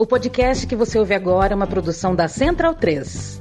[0.00, 3.38] O podcast que você ouve agora é uma produção da Central 3.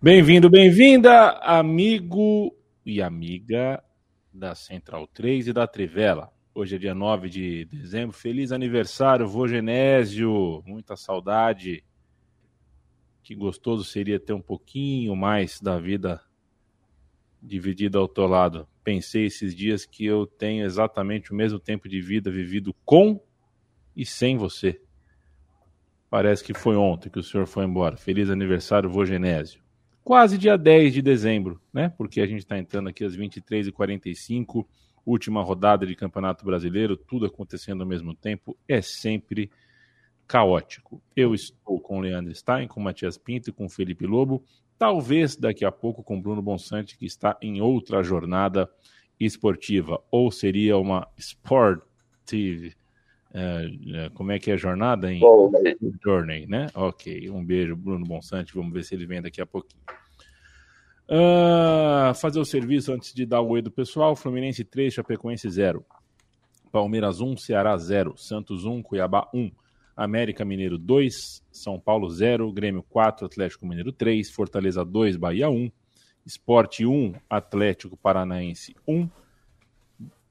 [0.00, 3.84] Bem-vindo, bem-vinda, amigo e amiga
[4.32, 6.32] da Central 3 e da Trivela.
[6.54, 8.16] Hoje é dia 9 de dezembro.
[8.16, 10.62] Feliz aniversário, vô Genésio.
[10.64, 11.84] Muita saudade.
[13.22, 16.22] Que gostoso seria ter um pouquinho mais da vida
[17.42, 18.66] dividida ao teu lado.
[18.82, 23.20] Pensei esses dias que eu tenho exatamente o mesmo tempo de vida vivido com
[23.94, 24.80] e sem você.
[26.14, 27.96] Parece que foi ontem que o senhor foi embora.
[27.96, 29.60] Feliz aniversário, vô Genésio.
[30.04, 31.88] Quase dia 10 de dezembro, né?
[31.88, 34.64] Porque a gente está entrando aqui às 23h45,
[35.04, 39.50] última rodada de Campeonato Brasileiro, tudo acontecendo ao mesmo tempo, é sempre
[40.24, 41.02] caótico.
[41.16, 44.44] Eu estou com Leandro Stein, com Matias Pinto e com Felipe Lobo.
[44.78, 48.70] Talvez daqui a pouco com Bruno Bonsante, que está em outra jornada
[49.18, 50.00] esportiva.
[50.12, 52.76] Ou seria uma sportive.
[53.34, 55.20] Uh, como é que é a jornada em
[56.04, 56.68] Journey, né?
[56.72, 58.54] Ok, um beijo, Bruno Bonsante.
[58.54, 59.82] Vamos ver se ele vem daqui a pouquinho.
[61.08, 64.14] Uh, fazer o serviço antes de dar o oi do pessoal.
[64.14, 65.84] Fluminense 3, Chapecoense 0.
[66.70, 68.16] Palmeiras 1, Ceará 0.
[68.16, 69.50] Santos 1, Cuiabá 1.
[69.96, 75.70] América Mineiro 2, São Paulo 0, Grêmio 4, Atlético Mineiro 3, Fortaleza 2, Bahia 1,
[76.26, 79.08] Esporte 1, Atlético Paranaense 1,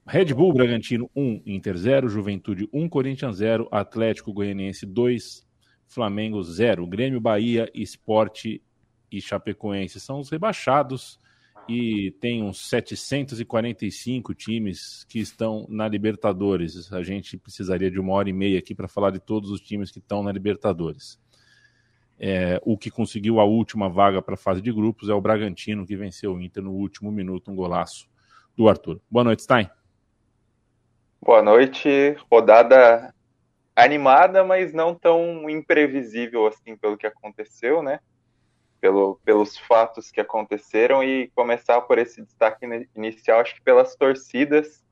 [0.05, 5.47] Red Bull Bragantino 1, Inter 0, Juventude 1, Corinthians 0, Atlético Goianiense 2,
[5.87, 8.61] Flamengo 0, Grêmio Bahia, Esporte
[9.09, 11.19] e Chapecoense são os rebaixados
[11.69, 16.91] e tem uns 745 times que estão na Libertadores.
[16.91, 19.89] A gente precisaria de uma hora e meia aqui para falar de todos os times
[19.89, 21.17] que estão na Libertadores.
[22.19, 25.85] É, o que conseguiu a última vaga para a fase de grupos é o Bragantino,
[25.85, 28.09] que venceu o Inter no último minuto, um golaço
[28.55, 28.99] do Arthur.
[29.09, 29.69] Boa noite, Stein.
[31.25, 32.17] Boa noite.
[32.29, 33.15] Rodada
[33.73, 37.99] animada, mas não tão imprevisível assim pelo que aconteceu, né?
[38.81, 44.83] pelo, pelos fatos que aconteceram e começar por esse destaque inicial, acho que pelas torcidas,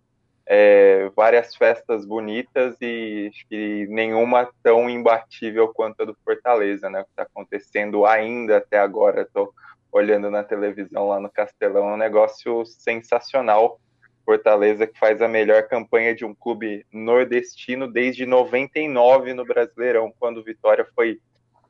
[0.45, 7.01] é, várias festas bonitas e acho que nenhuma tão imbatível quanto a do Fortaleza, né?
[7.01, 9.53] O que está acontecendo ainda até agora, estou
[9.91, 13.81] olhando na televisão lá no Castelão, é um negócio sensacional.
[14.25, 20.37] Fortaleza que faz a melhor campanha de um clube nordestino desde 99 no Brasileirão, quando
[20.37, 21.19] o Vitória foi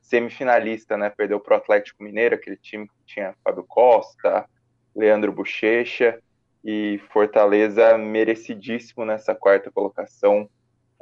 [0.00, 1.10] semifinalista, né?
[1.10, 4.46] Perdeu para o Atlético Mineiro, aquele time que tinha Fábio Costa,
[4.94, 6.20] Leandro Bochecha
[6.64, 10.48] e Fortaleza merecidíssimo nessa quarta colocação,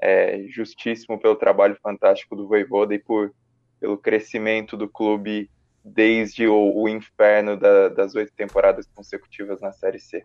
[0.01, 3.33] é, justíssimo pelo trabalho fantástico do Voivoda e por
[3.81, 5.51] pelo crescimento do clube
[5.83, 10.25] desde o, o inferno da, das oito temporadas consecutivas na Série C.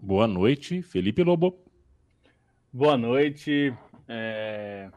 [0.00, 1.58] Boa noite, Felipe Lobo.
[2.72, 3.74] Boa noite.
[4.06, 4.90] É...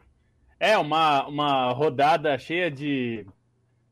[0.60, 3.26] É, uma, uma rodada cheia de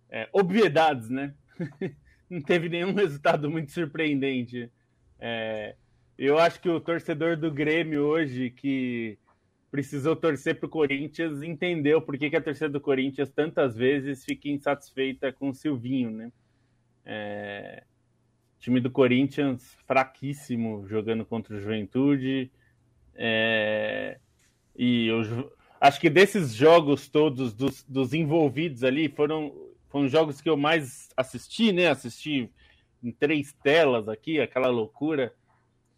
[0.10, 1.34] é, obviedades, né?
[2.30, 4.70] Não teve nenhum resultado muito surpreendente.
[5.18, 5.76] É,
[6.18, 9.18] eu acho que o torcedor do Grêmio hoje, que
[9.72, 14.26] precisou torcer para o Corinthians, entendeu por que, que a torcida do Corinthians tantas vezes
[14.26, 16.32] fica insatisfeita com o Silvinho, né?
[17.06, 17.84] É,
[18.60, 22.52] time do Corinthians fraquíssimo jogando contra o Juventude.
[23.16, 24.20] É,
[24.76, 29.54] e o, acho que desses jogos todos, dos, dos envolvidos ali, foram,
[29.90, 31.88] foram jogos que eu mais assisti, né?
[31.88, 32.52] Assisti
[33.04, 35.34] em três telas aqui, aquela loucura.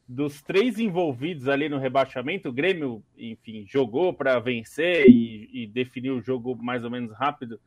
[0.08, 6.18] Dos três envolvidos ali no rebaixamento, o Grêmio, enfim, jogou para vencer e, e definiu
[6.18, 7.60] o jogo mais ou menos rápido.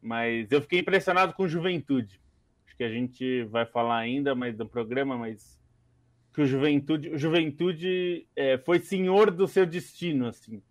[0.00, 2.20] Mas eu fiquei impressionado com Juventude.
[2.72, 5.60] Acho que a gente vai falar ainda mais do programa, mas
[6.32, 10.62] que o Juventude, o Juventude é, foi senhor do seu destino, assim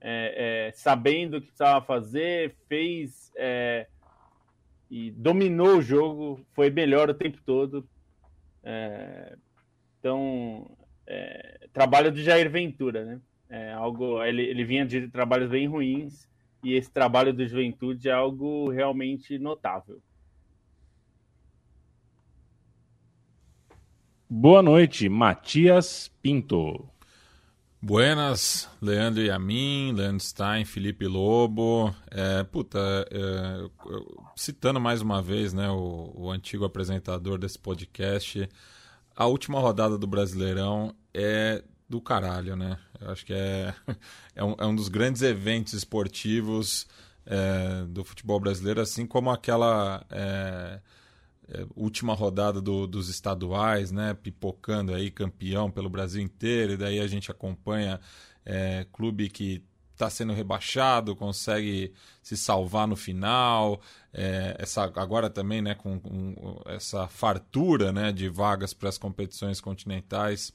[0.00, 3.86] é, é, sabendo o que precisava fazer, fez é,
[4.90, 7.86] e dominou o jogo, foi melhor o tempo todo.
[8.62, 9.36] É,
[9.98, 10.70] então,
[11.06, 13.20] é, trabalho do Jair Ventura, né?
[13.50, 16.28] É algo, ele, ele vinha de trabalhos bem ruins
[16.62, 20.02] e esse trabalho do Juventude é algo realmente notável.
[24.30, 26.86] Boa noite, Matias Pinto.
[27.80, 31.94] Buenas, Leandro e a mim, Leandro Stein, Felipe Lobo.
[32.10, 32.78] É, puta,
[33.10, 33.70] é,
[34.36, 38.46] citando mais uma vez né, o, o, antigo apresentador desse podcast,
[39.16, 42.78] a última rodada do Brasileirão é do caralho, né?
[43.00, 43.74] Eu acho que é,
[44.36, 46.86] é, um, é um dos grandes eventos esportivos
[47.24, 50.04] é, do futebol brasileiro, assim como aquela
[51.50, 54.14] é, última rodada do, dos estaduais, né?
[54.14, 58.00] Pipocando aí campeão pelo Brasil inteiro, e daí a gente acompanha
[58.44, 59.62] é, clube que
[59.98, 61.92] está sendo rebaixado, consegue
[62.22, 63.80] se salvar no final.
[64.12, 69.60] É, essa, agora também né, com, com, essa fartura né, de vagas para as competições
[69.60, 70.52] continentais,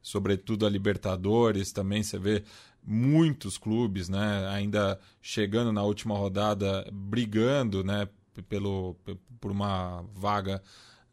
[0.00, 2.42] sobretudo a Libertadores, também você vê
[2.82, 8.08] muitos clubes né, ainda chegando na última rodada, brigando né,
[8.42, 8.96] pelo,
[9.40, 10.62] por uma vaga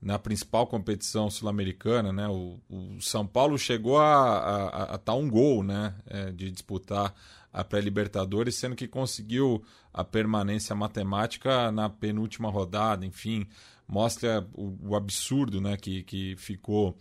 [0.01, 2.27] na principal competição sul-americana, né?
[2.27, 5.95] O, o, São Paulo chegou a estar tá um gol, né?
[6.05, 7.13] É, de disputar
[7.51, 13.05] a pré-Libertadores, sendo que conseguiu a permanência matemática na penúltima rodada.
[13.05, 13.47] Enfim,
[13.87, 15.77] mostra o, o absurdo, né?
[15.77, 16.97] Que, que ficou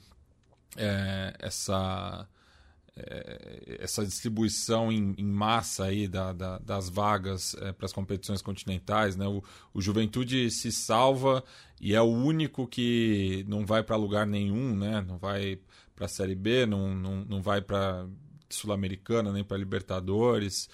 [0.76, 2.28] é, essa
[2.94, 8.42] é, essa distribuição em, em, massa aí da, da, das vagas é, para as competições
[8.42, 9.26] continentais, né?
[9.26, 9.42] O,
[9.72, 11.42] o, Juventude se salva
[11.80, 15.00] e é o único que não vai para lugar nenhum, né?
[15.06, 15.58] Não vai
[15.96, 18.06] para a Série B, não, não, não vai para
[18.50, 20.68] Sul-Americana nem para Libertadores.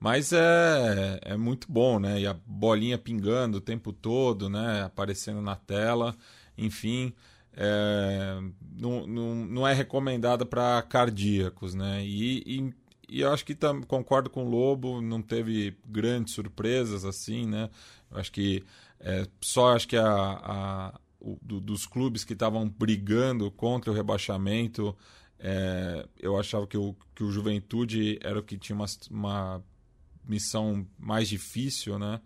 [0.00, 2.20] Mas é, é muito bom, né?
[2.20, 4.84] E a bolinha pingando o tempo todo, né?
[4.84, 6.16] Aparecendo na tela,
[6.56, 7.12] enfim
[7.60, 8.38] é,
[8.76, 12.04] não, não, não é recomendada para cardíacos, né?
[12.04, 12.74] E, e,
[13.08, 17.68] e, eu acho que tam, concordo com o Lobo, não teve grandes surpresas assim, né?
[18.12, 18.64] Acho que
[19.00, 23.94] é, só acho que a, a o, do, dos clubes que estavam brigando contra o
[23.94, 24.96] rebaixamento,
[25.38, 29.64] é, eu achava que o, que o Juventude era o que tinha uma, uma
[30.24, 32.20] missão mais difícil, né?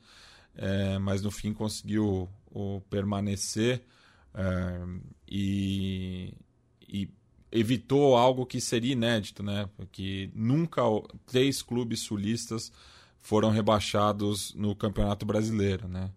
[0.55, 3.83] É, mas no fim conseguiu o, permanecer.
[4.35, 4.87] É,
[5.35, 6.35] e,
[6.87, 7.09] e,
[7.51, 9.67] evitou algo que seria inédito, né?
[9.77, 10.83] Porque nunca
[11.27, 12.71] três clubes sulistas
[13.19, 16.11] foram rebaixados no Campeonato Brasileiro, né?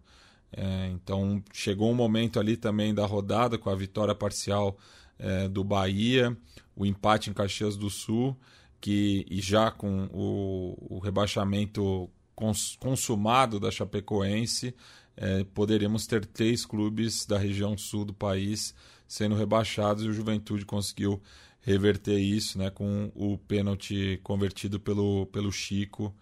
[0.52, 4.76] É, então chegou um momento ali também da rodada com a vitória parcial
[5.18, 6.36] é, do Bahia,
[6.74, 8.36] o empate em Caxias do Sul,
[8.80, 14.74] que e já com o, o rebaixamento cons, consumado da Chapecoense,
[15.16, 18.74] é, poderíamos ter três clubes da região sul do país
[19.08, 21.22] sendo rebaixados e o Juventude conseguiu
[21.60, 26.14] reverter isso né, com o pênalti convertido pelo, pelo Chico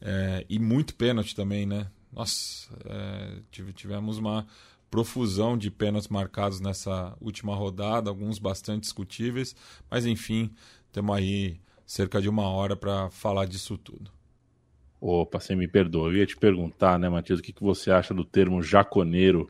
[0.00, 1.90] é, e muito pênalti também, né?
[2.12, 3.38] Nossa, é,
[3.74, 4.46] tivemos uma
[4.90, 9.54] profusão de pênaltis marcados nessa última rodada, alguns bastante discutíveis,
[9.90, 10.50] mas enfim,
[10.92, 14.15] temos aí cerca de uma hora para falar disso tudo.
[15.06, 16.08] Opa, você me perdoa.
[16.08, 19.48] Eu ia te perguntar, né, Matias, o que, que você acha do termo jaconeiro.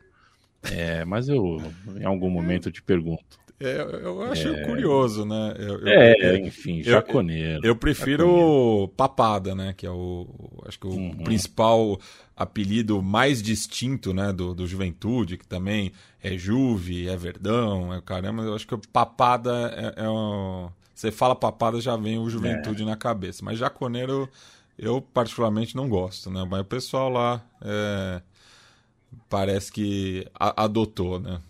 [0.71, 1.61] É, mas eu,
[1.99, 3.39] em algum momento, eu te pergunto.
[3.59, 4.65] É, eu acho é...
[4.65, 5.55] curioso, né?
[5.57, 7.65] Eu, eu, é, enfim, jaconeiro.
[7.65, 8.87] Eu, prefiro jaconeiro.
[8.95, 9.73] papada, né?
[9.75, 10.27] Que é o,
[10.67, 11.23] acho que o uhum.
[11.23, 11.99] principal
[12.35, 14.31] apelido mais distinto, né?
[14.31, 18.43] Do, do Juventude, que também é Juve, é Verdão, é caramba.
[18.43, 20.69] Eu acho que papada é, é um...
[20.93, 22.85] Você fala papada, já vem o Juventude é.
[22.85, 23.43] na cabeça.
[23.43, 24.29] Mas jaconeiro
[24.77, 26.45] eu, particularmente, não gosto, né?
[26.49, 28.21] Mas o pessoal lá é,
[29.29, 31.41] parece que adotou, né?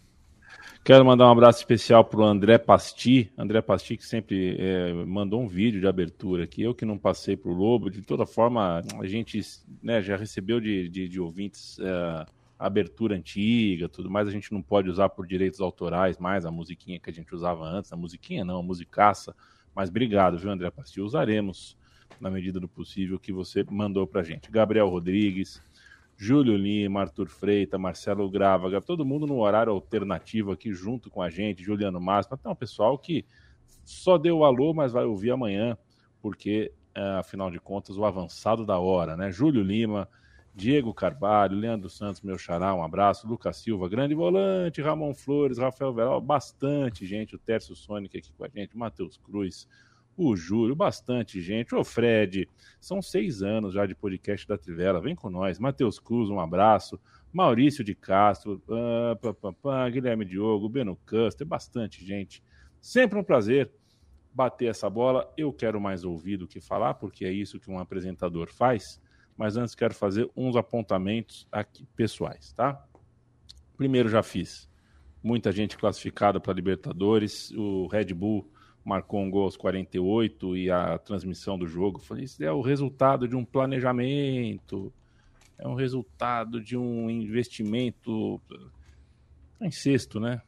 [0.87, 3.29] Quero mandar um abraço especial para o André Pasti.
[3.37, 6.61] André Pasti, que sempre é, mandou um vídeo de abertura aqui.
[6.61, 7.89] Eu que não passei para o Lobo.
[7.89, 9.41] De toda forma, a gente
[9.83, 12.25] né, já recebeu de, de, de ouvintes é,
[12.57, 14.29] abertura antiga, tudo mais.
[14.29, 17.65] A gente não pode usar por direitos autorais mais a musiquinha que a gente usava
[17.65, 17.91] antes.
[17.91, 19.35] A musiquinha não, a musicaça.
[19.75, 21.01] Mas obrigado, viu, André Pasti?
[21.01, 21.75] Usaremos
[22.19, 24.51] na medida do possível, que você mandou para gente.
[24.51, 25.61] Gabriel Rodrigues,
[26.17, 31.29] Júlio Lima, Arthur Freita, Marcelo Grava, todo mundo no horário alternativo aqui junto com a
[31.29, 33.23] gente, Juliano Massa, tem um pessoal que
[33.85, 35.77] só deu alô, mas vai ouvir amanhã,
[36.21, 39.31] porque, é, afinal de contas, o avançado da hora, né?
[39.31, 40.09] Júlio Lima,
[40.57, 45.93] Diego Carvalho, Leandro Santos, meu xará, um abraço, Lucas Silva, grande volante, Ramon Flores, Rafael
[45.93, 49.67] Veral, bastante gente, o Tércio Sônica aqui com a gente, Matheus Cruz,
[50.17, 51.75] o Júlio, bastante gente.
[51.75, 52.49] Ô Fred,
[52.81, 55.59] são seis anos já de podcast da Trivela, vem com nós.
[55.59, 56.99] Matheus Cruz, um abraço.
[57.31, 58.59] Maurício de Castro,
[59.21, 62.43] pá, pá, pá, Guilherme Diogo, Beno Custer, bastante gente.
[62.81, 63.71] Sempre um prazer
[64.33, 65.31] bater essa bola.
[65.37, 68.99] Eu quero mais ouvir do que falar, porque é isso que um apresentador faz.
[69.37, 72.83] Mas antes quero fazer uns apontamentos aqui pessoais, tá?
[73.75, 74.67] Primeiro já fiz.
[75.21, 77.51] Muita gente classificada para Libertadores.
[77.51, 78.49] O Red Bull
[78.87, 81.99] marcou um gol aos 48 e a transmissão do jogo.
[81.99, 84.93] falei, isso é o resultado de um planejamento,
[85.57, 88.39] é um resultado de um investimento.
[89.59, 90.41] Tá em sexto, né?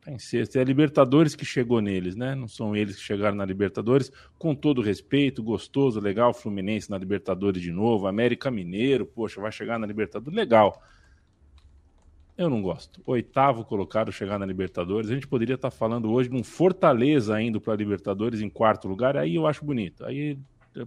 [0.00, 0.56] Tá em sexto.
[0.56, 2.34] É a Libertadores que chegou neles, né?
[2.34, 4.10] Não são eles que chegaram na Libertadores.
[4.38, 6.32] Com todo respeito, gostoso, legal.
[6.32, 8.06] Fluminense na Libertadores de novo.
[8.06, 10.34] América Mineiro, poxa, vai chegar na Libertadores.
[10.34, 10.82] Legal.
[12.36, 13.02] Eu não gosto.
[13.04, 15.10] Oitavo colocado chegar na Libertadores.
[15.10, 18.88] A gente poderia estar falando hoje de um Fortaleza indo para a Libertadores em quarto
[18.88, 19.16] lugar.
[19.16, 20.04] Aí eu acho bonito.
[20.04, 20.38] Aí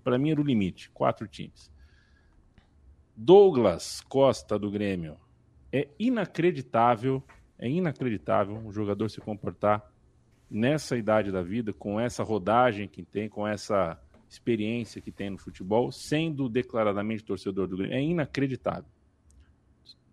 [0.04, 1.72] Para mim era o limite, quatro times.
[3.16, 5.18] Douglas Costa do Grêmio.
[5.72, 7.24] É inacreditável,
[7.60, 9.92] é inacreditável um jogador se comportar
[10.50, 15.38] nessa idade da vida, com essa rodagem que tem, com essa experiência que tem no
[15.38, 17.96] futebol, sendo declaradamente torcedor do Grêmio.
[17.96, 18.90] É inacreditável.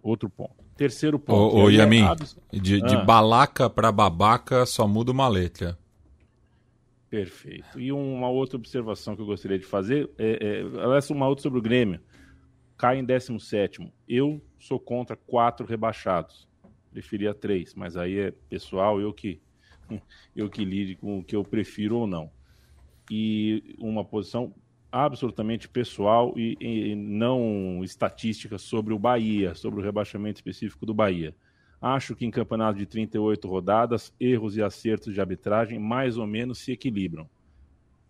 [0.03, 0.57] Outro ponto.
[0.83, 1.57] Terceiro ponto.
[1.57, 2.59] Ô, ô Yamin, é...
[2.59, 3.05] de, de ah.
[3.05, 5.79] balaca para babaca só muda uma letra.
[7.09, 7.79] Perfeito.
[7.79, 11.63] E uma outra observação que eu gostaria de fazer, é, é, uma outra sobre o
[11.63, 12.01] Grêmio.
[12.77, 13.93] Cai em 17.
[14.09, 16.49] Eu sou contra quatro rebaixados.
[16.91, 19.41] Preferia três, mas aí é pessoal, eu que
[20.35, 22.29] eu que lide com o que eu prefiro ou não.
[23.09, 24.53] E uma posição
[24.93, 31.35] absolutamente pessoal e, e, não estatística sobre o Bahia, sobre o rebaixamento específico do Bahia.
[31.81, 36.59] Acho que em campeonato de 38 rodadas, erros e acertos de arbitragem mais ou menos
[36.59, 37.29] se equilibram.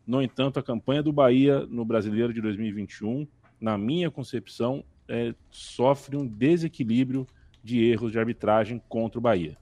[0.04, 3.26] No entanto, a campanha do Bahia no Brasileiro de 2021,
[3.60, 7.26] na minha concepção, é, sofre um desequilíbrio
[7.62, 9.56] de erros de arbitragem contra o Bahia.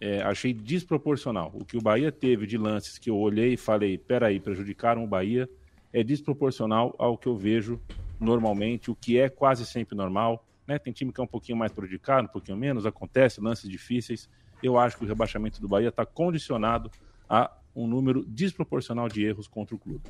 [0.00, 1.50] É, achei desproporcional.
[1.54, 5.06] O que o Bahia teve de lances que eu olhei e falei, peraí, prejudicaram o
[5.06, 5.48] Bahia,
[5.94, 7.80] é desproporcional ao que eu vejo
[8.18, 10.44] normalmente, o que é quase sempre normal.
[10.66, 10.76] Né?
[10.76, 14.28] Tem time que é um pouquinho mais prejudicado, um pouquinho menos, acontece, lances difíceis.
[14.60, 16.90] Eu acho que o rebaixamento do Bahia está condicionado
[17.28, 20.02] a um número desproporcional de erros contra o clube.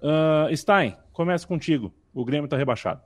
[0.00, 1.94] Uh, Stein, começa contigo.
[2.12, 3.00] O Grêmio está rebaixado.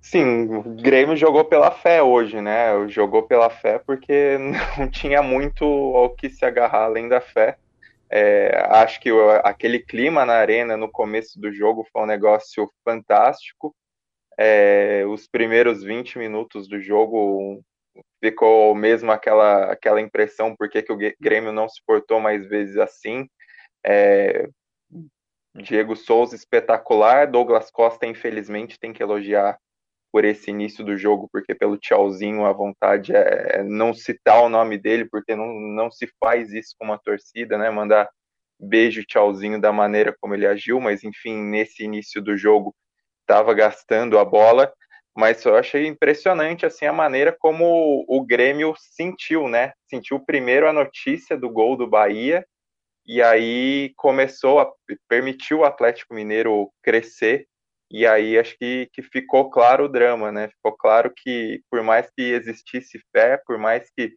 [0.00, 2.88] Sim, o Grêmio jogou pela fé hoje, né?
[2.88, 4.36] Jogou pela fé porque
[4.78, 7.58] não tinha muito ao que se agarrar além da fé.
[8.10, 9.10] É, acho que
[9.42, 13.74] aquele clima na arena no começo do jogo foi um negócio fantástico.
[14.38, 17.62] É, os primeiros 20 minutos do jogo
[18.22, 23.28] ficou mesmo aquela, aquela impressão porque que o Grêmio não se portou mais vezes assim.
[23.84, 24.48] É,
[25.54, 29.58] Diego Souza espetacular, Douglas Costa infelizmente tem que elogiar
[30.16, 34.48] por esse início do jogo, porque pelo tchauzinho a vontade é, é não citar o
[34.48, 37.68] nome dele, porque não, não se faz isso com uma torcida, né?
[37.68, 38.08] Mandar
[38.58, 42.74] beijo, tchauzinho da maneira como ele agiu, mas enfim, nesse início do jogo
[43.20, 44.72] estava gastando a bola,
[45.14, 49.74] mas eu achei impressionante assim a maneira como o Grêmio sentiu, né?
[49.86, 52.42] Sentiu primeiro a notícia do gol do Bahia
[53.06, 54.72] e aí começou a
[55.10, 57.46] permitiu o Atlético Mineiro crescer
[57.90, 60.48] e aí acho que, que ficou claro o drama, né?
[60.48, 64.14] Ficou claro que por mais que existisse fé, por mais que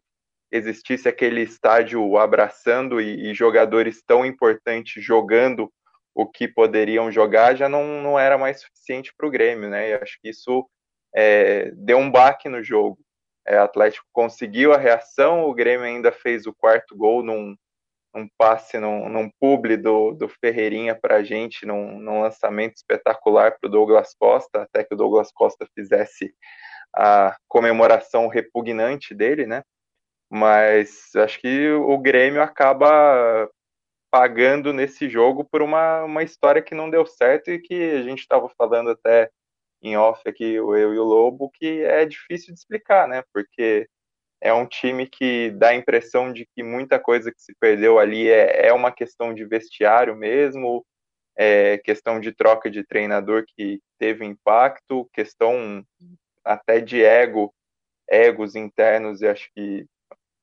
[0.50, 5.72] existisse aquele estádio abraçando e, e jogadores tão importantes jogando
[6.14, 9.90] o que poderiam jogar, já não, não era mais suficiente para o Grêmio, né?
[9.90, 10.68] E acho que isso
[11.14, 12.98] é, deu um baque no jogo.
[13.46, 17.56] É, Atlético conseguiu a reação, o Grêmio ainda fez o quarto gol num,
[18.14, 23.56] um passe num, num publi do, do Ferreirinha para a gente, num, num lançamento espetacular
[23.58, 26.34] para o Douglas Costa, até que o Douglas Costa fizesse
[26.94, 29.62] a comemoração repugnante dele, né?
[30.28, 33.48] Mas acho que o Grêmio acaba
[34.10, 38.20] pagando nesse jogo por uma, uma história que não deu certo e que a gente
[38.20, 39.30] estava falando até
[39.82, 43.22] em off aqui, eu e o Lobo, que é difícil de explicar, né?
[43.32, 43.88] Porque
[44.40, 48.28] é um time que dá a impressão de que muita coisa que se perdeu ali
[48.28, 50.84] é, é uma questão de vestiário mesmo,
[51.36, 55.84] é questão de troca de treinador que teve impacto, questão
[56.44, 57.52] até de ego,
[58.08, 59.86] egos internos, e acho que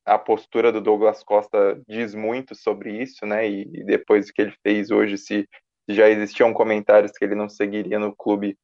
[0.05, 3.49] a postura do Douglas Costa diz muito sobre isso, né?
[3.49, 5.47] E, e depois que ele fez hoje, se
[5.89, 8.57] já existiam comentários que ele não seguiria no clube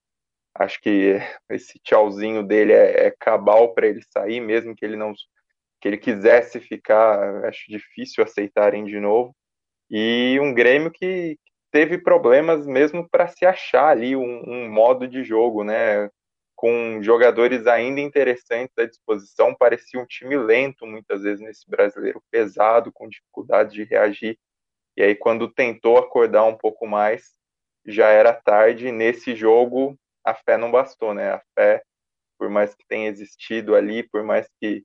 [0.55, 1.19] Acho que
[1.50, 5.13] esse tchauzinho dele é, é cabal para ele sair, mesmo que ele não
[5.81, 9.36] que ele quisesse ficar, acho difícil aceitarem de novo.
[9.89, 11.38] E um Grêmio que
[11.72, 16.10] teve problemas mesmo para se achar ali um, um, modo de jogo, né?
[16.55, 22.91] Com jogadores ainda interessantes à disposição, parecia um time lento muitas vezes nesse brasileiro pesado,
[22.93, 24.39] com dificuldade de reagir.
[24.95, 27.33] E aí, quando tentou acordar um pouco mais,
[27.86, 28.91] já era tarde.
[28.91, 31.32] Nesse jogo, a fé não bastou, né?
[31.32, 31.84] A fé,
[32.38, 34.84] por mais que tenha existido ali, por mais que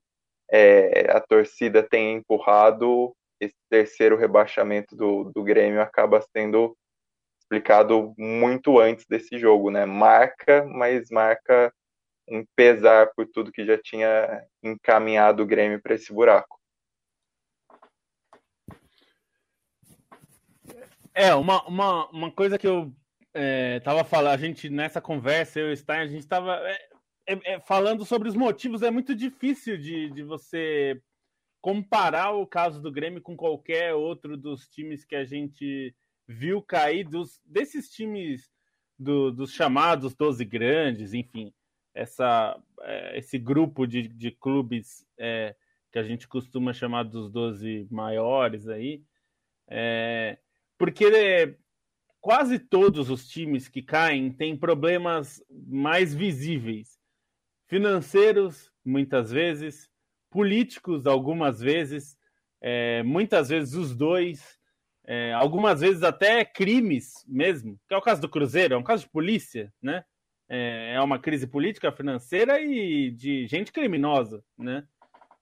[0.51, 6.75] é, a torcida tenha empurrado, esse terceiro rebaixamento do, do Grêmio acaba sendo
[7.39, 9.85] explicado muito antes desse jogo, né?
[9.85, 11.73] Marca, mas marca
[12.27, 16.59] um pesar por tudo que já tinha encaminhado o Grêmio para esse buraco.
[21.13, 22.93] É, uma, uma, uma coisa que eu
[23.33, 26.89] é, tava falando, a gente nessa conversa, eu e Stein, a gente tava é,
[27.27, 28.81] é, é, falando sobre os motivos.
[28.81, 31.01] É muito difícil de, de você
[31.61, 35.95] comparar o caso do Grêmio com qualquer outro dos times que a gente
[36.27, 38.49] viu cair dos, desses times
[38.97, 41.53] do, dos chamados 12 grandes, enfim,
[41.93, 45.55] essa, é, esse grupo de, de clubes é,
[45.91, 49.03] que a gente costuma chamar dos 12 maiores aí,
[49.67, 50.37] é,
[50.77, 51.57] porque
[52.21, 56.99] quase todos os times que caem têm problemas mais visíveis,
[57.67, 59.89] financeiros, muitas vezes,
[60.29, 62.17] políticos, algumas vezes,
[62.61, 64.59] é, muitas vezes os dois,
[65.05, 69.03] é, algumas vezes até crimes mesmo, que é o caso do Cruzeiro, é um caso
[69.03, 70.03] de polícia, né?
[70.47, 74.85] É, é uma crise política, financeira e de gente criminosa, né?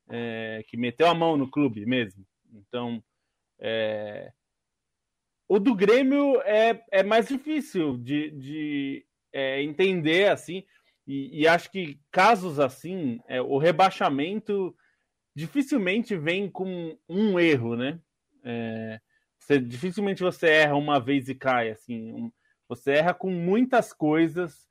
[0.09, 2.25] É, que meteu a mão no clube mesmo.
[2.53, 3.03] Então,
[3.59, 4.31] é,
[5.47, 10.63] o do Grêmio é, é mais difícil de, de é, entender assim,
[11.05, 14.75] e, e, acho que casos assim, é, o rebaixamento
[15.33, 17.97] dificilmente vem com um erro, né?
[18.43, 18.99] É,
[19.39, 22.31] você, dificilmente você erra uma vez e cai, assim, um,
[22.67, 24.67] você erra com muitas coisas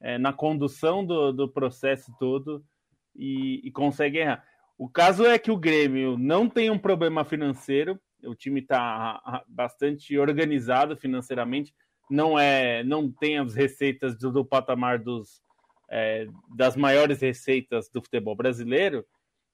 [0.00, 2.64] é, na condução do, do processo todo
[3.16, 4.44] e, e consegue errar.
[4.78, 10.18] O caso é que o Grêmio não tem um problema financeiro, o time está bastante
[10.18, 11.74] organizado financeiramente,
[12.10, 15.42] não é, não tem as receitas do, do patamar dos,
[15.90, 19.04] é, das maiores receitas do futebol brasileiro,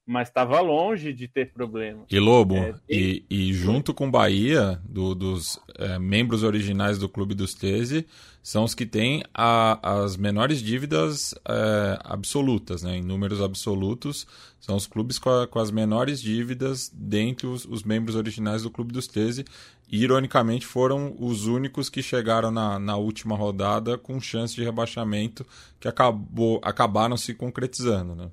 [0.06, 2.04] mas estava longe de ter problema.
[2.08, 7.34] E Lobo, é, e, e, junto com Bahia, do, dos é, membros originais do Clube
[7.34, 8.06] dos 13,
[8.40, 12.96] são os que têm a, as menores dívidas é, absolutas, né?
[12.96, 14.24] em números absolutos,
[14.60, 18.70] são os clubes com, a, com as menores dívidas dentre os, os, membros originais do
[18.70, 19.44] Clube dos 13,
[19.90, 25.44] e ironicamente foram os únicos que chegaram na, na última rodada com chance de rebaixamento
[25.80, 28.14] que acabou, acabaram se concretizando.
[28.14, 28.30] Né?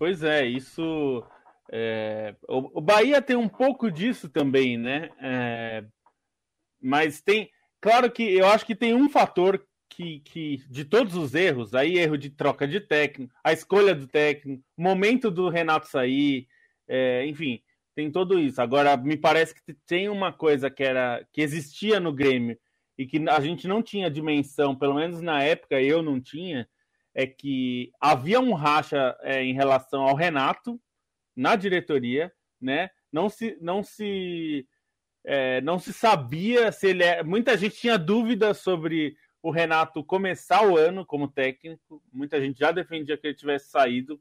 [0.00, 1.22] Pois é, isso.
[1.70, 2.34] É...
[2.48, 5.10] O, Bahia tem um pouco disso também, né?
[5.20, 5.84] É...
[6.80, 7.50] Mas tem.
[7.82, 11.98] Claro que eu acho que tem um fator que, que, de todos os erros, aí
[11.98, 16.48] erro de troca de técnico, a escolha do técnico, o momento do Renato sair,
[16.88, 17.26] é...
[17.26, 17.60] enfim,
[17.94, 18.62] tem tudo isso.
[18.62, 22.58] Agora, me parece que tem uma coisa que era que existia no Grêmio
[22.96, 26.66] e que a gente não tinha dimensão, pelo menos na época eu não tinha,
[27.14, 30.80] é que havia um racha é, em relação ao Renato
[31.34, 32.90] na diretoria, né?
[33.12, 34.66] Não se, não se,
[35.24, 37.22] é, não se sabia se ele é...
[37.22, 42.02] Muita gente tinha dúvidas sobre o Renato começar o ano como técnico.
[42.12, 44.20] Muita gente já defendia que ele tivesse saído.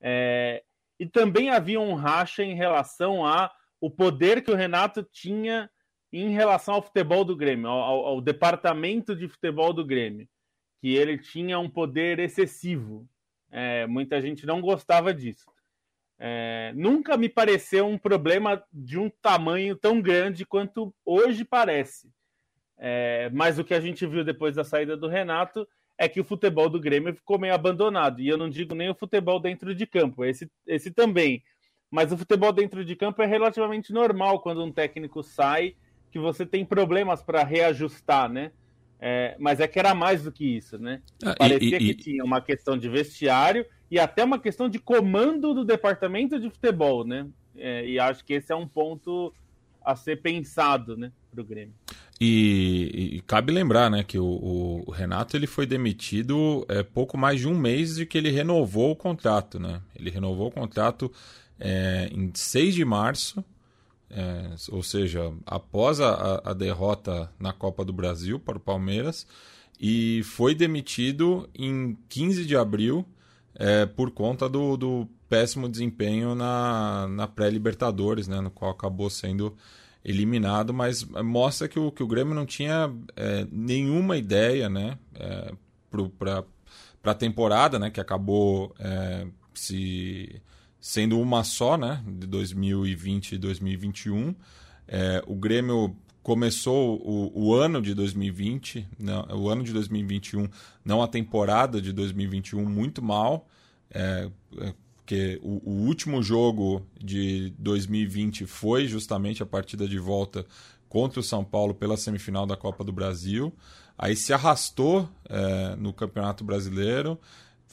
[0.00, 0.62] É...
[0.98, 3.50] E também havia um racha em relação a
[3.80, 5.68] o poder que o Renato tinha
[6.12, 10.28] em relação ao futebol do Grêmio, ao, ao departamento de futebol do Grêmio
[10.84, 13.08] que ele tinha um poder excessivo.
[13.50, 15.50] É, muita gente não gostava disso.
[16.18, 22.12] É, nunca me pareceu um problema de um tamanho tão grande quanto hoje parece.
[22.76, 25.66] É, mas o que a gente viu depois da saída do Renato
[25.96, 28.20] é que o futebol do Grêmio ficou meio abandonado.
[28.20, 31.42] E eu não digo nem o futebol dentro de campo, esse, esse também.
[31.90, 35.76] Mas o futebol dentro de campo é relativamente normal quando um técnico sai,
[36.10, 38.52] que você tem problemas para reajustar, né?
[39.00, 41.02] É, mas é que era mais do que isso, né?
[41.22, 44.78] Ah, Parecia e, e, que tinha uma questão de vestiário e até uma questão de
[44.78, 47.26] comando do departamento de futebol, né?
[47.56, 49.32] É, e acho que esse é um ponto
[49.84, 51.74] a ser pensado, né, para o Grêmio.
[52.20, 57.40] E, e, cabe lembrar, né, que o, o, Renato ele foi demitido é, pouco mais
[57.40, 59.82] de um mês de que ele renovou o contrato, né?
[59.94, 61.12] Ele renovou o contrato
[61.58, 63.44] é, em 6 de março
[64.14, 69.26] é, ou seja, após a, a, derrota na Copa do Brasil para o Palmeiras,
[69.80, 73.04] e foi demitido em 15 de abril
[73.56, 79.56] é, por conta do, do, péssimo desempenho na, na pré-Libertadores, né, no qual acabou sendo
[80.04, 85.52] eliminado, mas mostra que o, que o Grêmio não tinha é, nenhuma ideia né, é,
[86.16, 86.44] para
[87.10, 90.40] a temporada, né, que acabou é, se
[90.84, 94.34] sendo uma só, né, de 2020 e 2021.
[94.86, 100.46] É, o Grêmio começou o, o ano de 2020, não, o ano de 2021,
[100.84, 103.48] não a temporada de 2021, muito mal,
[103.90, 110.44] é, é, porque o, o, último jogo de 2020 foi justamente a partida de volta
[110.86, 113.50] contra o São Paulo pela semifinal da Copa do Brasil.
[113.96, 117.18] Aí se arrastou é, no Campeonato Brasileiro,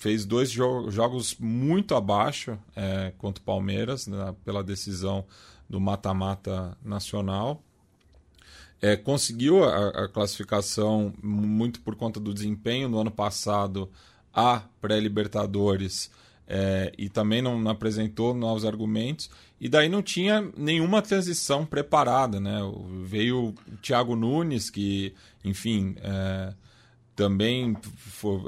[0.02, 5.24] fez dois jo jogos muito abaixo é, contra o Palmeiras né, pela decisão
[5.70, 7.62] do mata-mata nacional.
[8.82, 13.92] É, conseguiu a, a, classificação muito por conta do desempenho no ano passado
[14.34, 16.10] a pré-Libertadores
[16.48, 19.30] é, e também não, não, apresentou novos argumentos.
[19.60, 22.40] E daí não tinha nenhuma transição preparada.
[22.40, 22.58] Né?
[23.04, 25.14] Veio o Thiago Nunes, que,
[25.46, 26.56] enfim, é,
[27.22, 27.78] também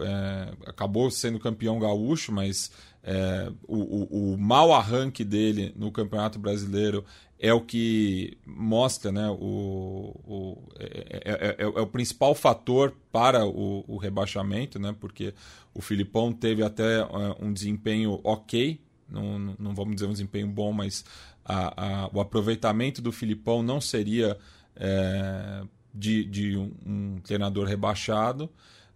[0.02, 2.72] é, acabou sendo campeão gaúcho, mas
[3.04, 7.06] é, o, o, o mau arranque dele no Campeonato Brasileiro
[7.38, 13.46] é o que mostra, né, o, o é, é, é, é, o principal fator para
[13.46, 15.36] o, o, rebaixamento, né, porque
[15.72, 17.08] o Filipão teve até é,
[17.40, 21.06] um desempenho ok, não, não vamos dizer um desempenho bom, mas
[21.46, 24.36] a, a, o aproveitamento do Filipão não seria
[24.76, 28.50] é, de, de um, um treinador rebaixado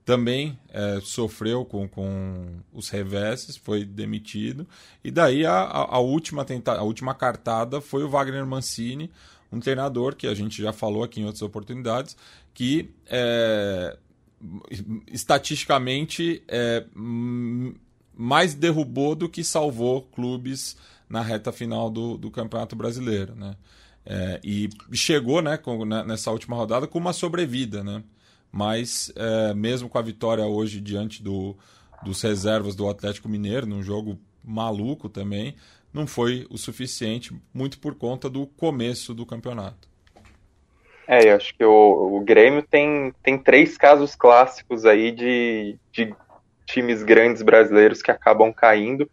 [0.08, 4.66] também é, sofreu com, com os reveses, foi demitido.
[5.04, 9.12] E daí a, a, última tenta, a última cartada foi o Wagner Mancini,
[9.52, 12.16] um treinador que a gente já falou aqui em outras oportunidades,
[12.54, 13.98] que é,
[15.12, 16.86] estatisticamente é,
[18.16, 20.78] mais derrubou do que salvou clubes
[21.10, 23.36] na reta final do, do Campeonato Brasileiro.
[23.36, 23.58] Né?
[24.10, 27.84] É, e chegou né, com, nessa última rodada com uma sobrevida.
[27.84, 28.02] Né?
[28.52, 31.56] mas é, mesmo com a vitória hoje diante do,
[32.04, 35.56] dos reservas do Atlético Mineiro, num jogo maluco também,
[35.94, 39.88] não foi o suficiente, muito por conta do começo do campeonato.
[41.08, 46.14] É, eu acho que o, o Grêmio tem, tem três casos clássicos aí de, de
[46.66, 49.10] times grandes brasileiros que acabam caindo.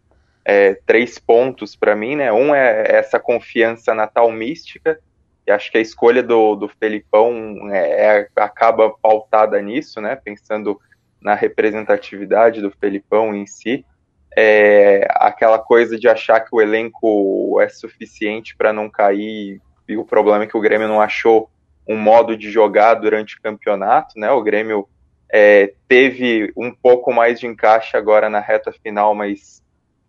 [0.47, 2.31] É, três pontos para mim, né?
[2.31, 4.99] Um é essa confiança na tal mística,
[5.47, 10.15] e acho que a escolha do, do Felipão é, é, acaba pautada nisso, né?
[10.15, 10.79] Pensando
[11.19, 13.83] na representatividade do Felipão em si.
[14.37, 20.05] É, aquela coisa de achar que o elenco é suficiente para não cair, e o
[20.05, 21.49] problema é que o Grêmio não achou
[21.87, 24.29] um modo de jogar durante o campeonato, né?
[24.31, 24.87] O Grêmio
[25.31, 29.63] é, teve um pouco mais de encaixe agora na reta final, mas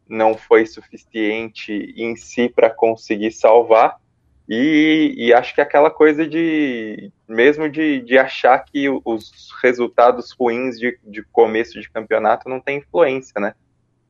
[0.08, 3.96] não foi suficiente em si para conseguir salvar.
[4.48, 10.78] E, e, acho que aquela coisa de mesmo de, de achar que os resultados ruins
[10.78, 13.54] de, de começo de campeonato não tem influência, né?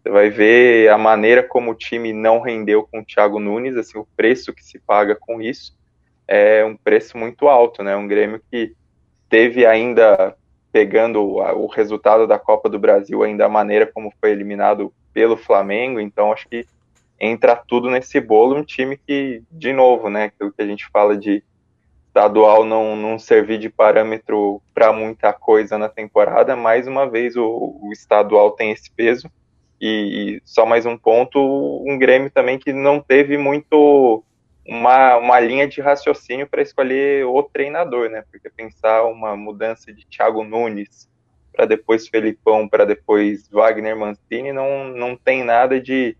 [0.02, 3.98] Você vai ver a maneira como o time não rendeu com o Thiago Nunes, assim,
[3.98, 5.74] o preço que se paga com isso
[6.28, 7.96] é um preço muito alto, né?
[7.96, 8.74] Um Grêmio que
[9.28, 10.36] teve ainda
[10.72, 15.98] pegando o resultado da Copa do Brasil, ainda a maneira como foi eliminado pelo Flamengo,
[15.98, 16.66] então acho que
[17.18, 21.16] entra tudo nesse bolo, um time que, de novo, né, aquilo que a gente fala
[21.16, 21.42] de
[22.06, 27.78] estadual não, não servir de parâmetro para muita coisa na temporada, mais uma vez o,
[27.80, 29.30] o estadual tem esse peso.
[29.80, 31.40] E, e, só mais um ponto,
[31.86, 34.22] um Grêmio também que não teve muito
[34.66, 38.22] uma, uma linha de raciocínio para escolher o treinador, né?
[38.30, 41.08] Porque pensar uma mudança de Thiago Nunes
[41.56, 46.14] para depois Felipão, para depois Wagner Mancini, não, não tem nada de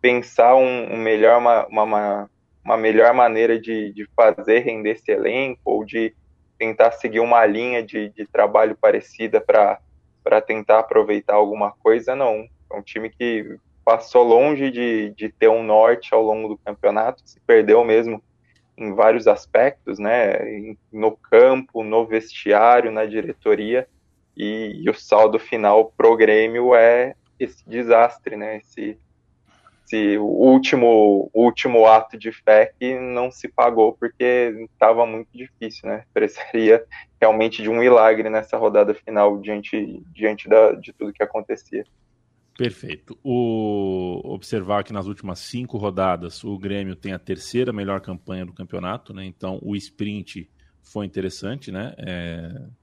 [0.00, 2.30] pensar um, um melhor, uma, uma,
[2.64, 6.14] uma, melhor maneira de, de fazer render esse elenco ou de
[6.58, 12.48] tentar seguir uma linha de, de trabalho parecida para tentar aproveitar alguma coisa, não.
[12.72, 17.22] É um time que passou longe de, de ter um norte ao longo do campeonato,
[17.24, 18.22] se perdeu mesmo
[18.78, 20.74] em vários aspectos, né?
[20.90, 23.86] No campo, no vestiário, na diretoria,
[24.40, 28.56] e, e o saldo final pro Grêmio é esse desastre, né?
[28.56, 28.98] Esse,
[29.84, 36.04] esse último, último ato de fé que não se pagou porque estava muito difícil, né?
[36.14, 36.82] Precisaria
[37.20, 41.84] realmente de um milagre nessa rodada final diante, diante da, de tudo que acontecia.
[42.56, 43.18] Perfeito.
[43.22, 48.54] O observar que nas últimas cinco rodadas o Grêmio tem a terceira melhor campanha do
[48.54, 49.22] campeonato, né?
[49.26, 50.50] Então o sprint
[50.82, 51.94] foi interessante, né?
[51.98, 52.79] É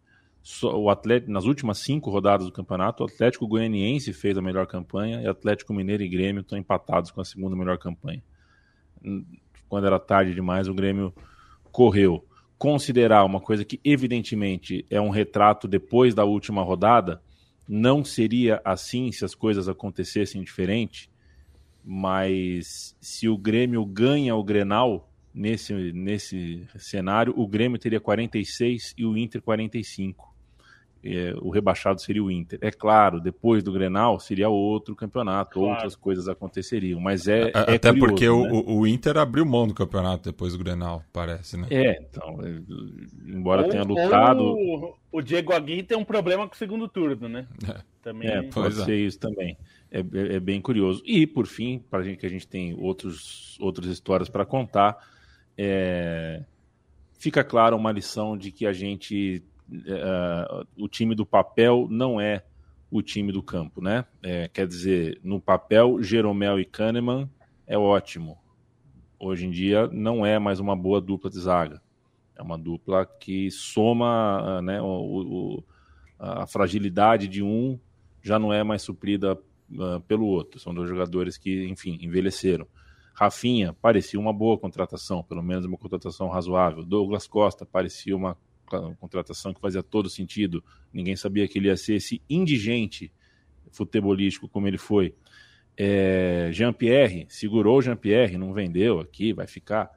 [0.63, 5.21] o Atlético, nas últimas cinco rodadas do campeonato, o Atlético Goianiense fez a melhor campanha
[5.21, 8.23] e Atlético Mineiro e Grêmio estão empatados com a segunda melhor campanha.
[9.67, 11.13] Quando era tarde demais, o Grêmio
[11.71, 12.25] correu.
[12.57, 17.21] Considerar uma coisa que, evidentemente, é um retrato depois da última rodada,
[17.67, 21.11] não seria assim se as coisas acontecessem diferente,
[21.83, 29.05] mas se o Grêmio ganha o Grenal, nesse, nesse cenário, o Grêmio teria 46 e
[29.05, 30.36] o Inter 45
[31.03, 32.59] é, o rebaixado seria o Inter.
[32.61, 35.73] É claro, depois do Grenal seria outro campeonato, claro.
[35.73, 37.51] outras coisas aconteceriam, mas é.
[37.53, 38.31] é Até curioso, porque né?
[38.31, 41.67] o, o, Inter abriu mão do campeonato depois do Grenal, parece, né?
[41.69, 42.61] É, então, é,
[43.25, 44.43] embora ou, tenha lutado.
[44.43, 47.47] O, o Diego Aguirre tem um problema com o segundo turno, né?
[47.67, 48.29] É, também...
[48.29, 48.85] é pode é.
[48.85, 49.57] ser isso também.
[49.91, 51.01] É, é, é, bem curioso.
[51.05, 54.97] E, por fim, para gente que a gente tem outros, outras histórias para contar,
[57.17, 62.43] fica claro uma lição de que a gente uh, o time do papel não é
[62.89, 64.05] o time do campo, né?
[64.23, 67.29] É, quer dizer, no papel, Jeromel e Kahneman
[67.65, 68.37] é ótimo.
[69.19, 71.81] Hoje em dia não é mais uma boa dupla de zaga.
[72.35, 75.63] É uma dupla que soma né, o, o,
[76.19, 77.79] a fragilidade de um
[78.21, 80.59] já não é mais suprida uh, pelo outro.
[80.59, 82.67] São dois jogadores que, enfim, envelheceram.
[83.13, 86.85] Rafinha parecia uma boa contratação, pelo menos uma contratação razoável.
[86.85, 88.37] Douglas Costa parecia uma
[88.99, 90.63] contratação que fazia todo sentido.
[90.93, 93.11] Ninguém sabia que ele ia ser esse indigente
[93.71, 95.15] futebolístico como ele foi.
[95.75, 99.91] É, Jean-Pierre, segurou Jean-Pierre, não vendeu aqui, vai ficar.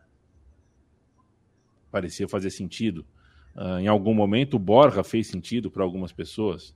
[1.90, 3.04] Parecia fazer sentido.
[3.56, 6.74] Uh, em algum momento, o Borja fez sentido para algumas pessoas.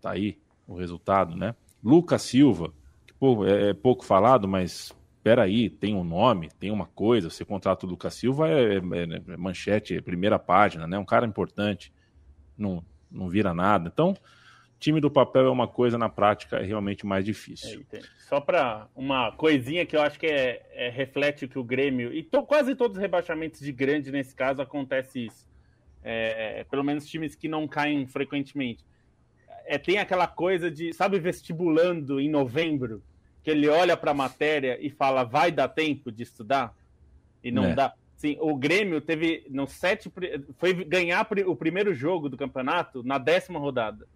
[0.00, 1.54] Tá aí o resultado, né?
[1.82, 2.72] Lucas Silva,
[3.06, 7.44] que pô, é, é pouco falado, mas peraí, tem um nome, tem uma coisa, você
[7.44, 10.98] contrata o Lucas Silva é, é, é, manchete, é primeira página, né?
[10.98, 11.92] Um cara importante,
[12.58, 13.90] não, não vira nada.
[13.92, 14.14] Então,
[14.78, 17.86] time do papel é uma coisa, na prática é realmente mais difícil.
[17.92, 22.12] É, só para uma coisinha que eu acho que é, é reflete que o Grêmio,
[22.12, 25.48] e to, quase todos os rebaixamentos de grande nesse caso acontece isso.
[26.04, 28.84] É, pelo menos times que não caem frequentemente.
[29.64, 33.00] É, tem aquela coisa de, sabe, vestibulando em novembro,
[33.42, 36.74] que ele olha para a matéria e fala, vai dar tempo de estudar?
[37.42, 37.74] E não é.
[37.74, 37.94] dá.
[38.16, 40.10] Sim, o Grêmio teve no sete,
[40.56, 44.06] foi ganhar o primeiro jogo do campeonato na décima rodada.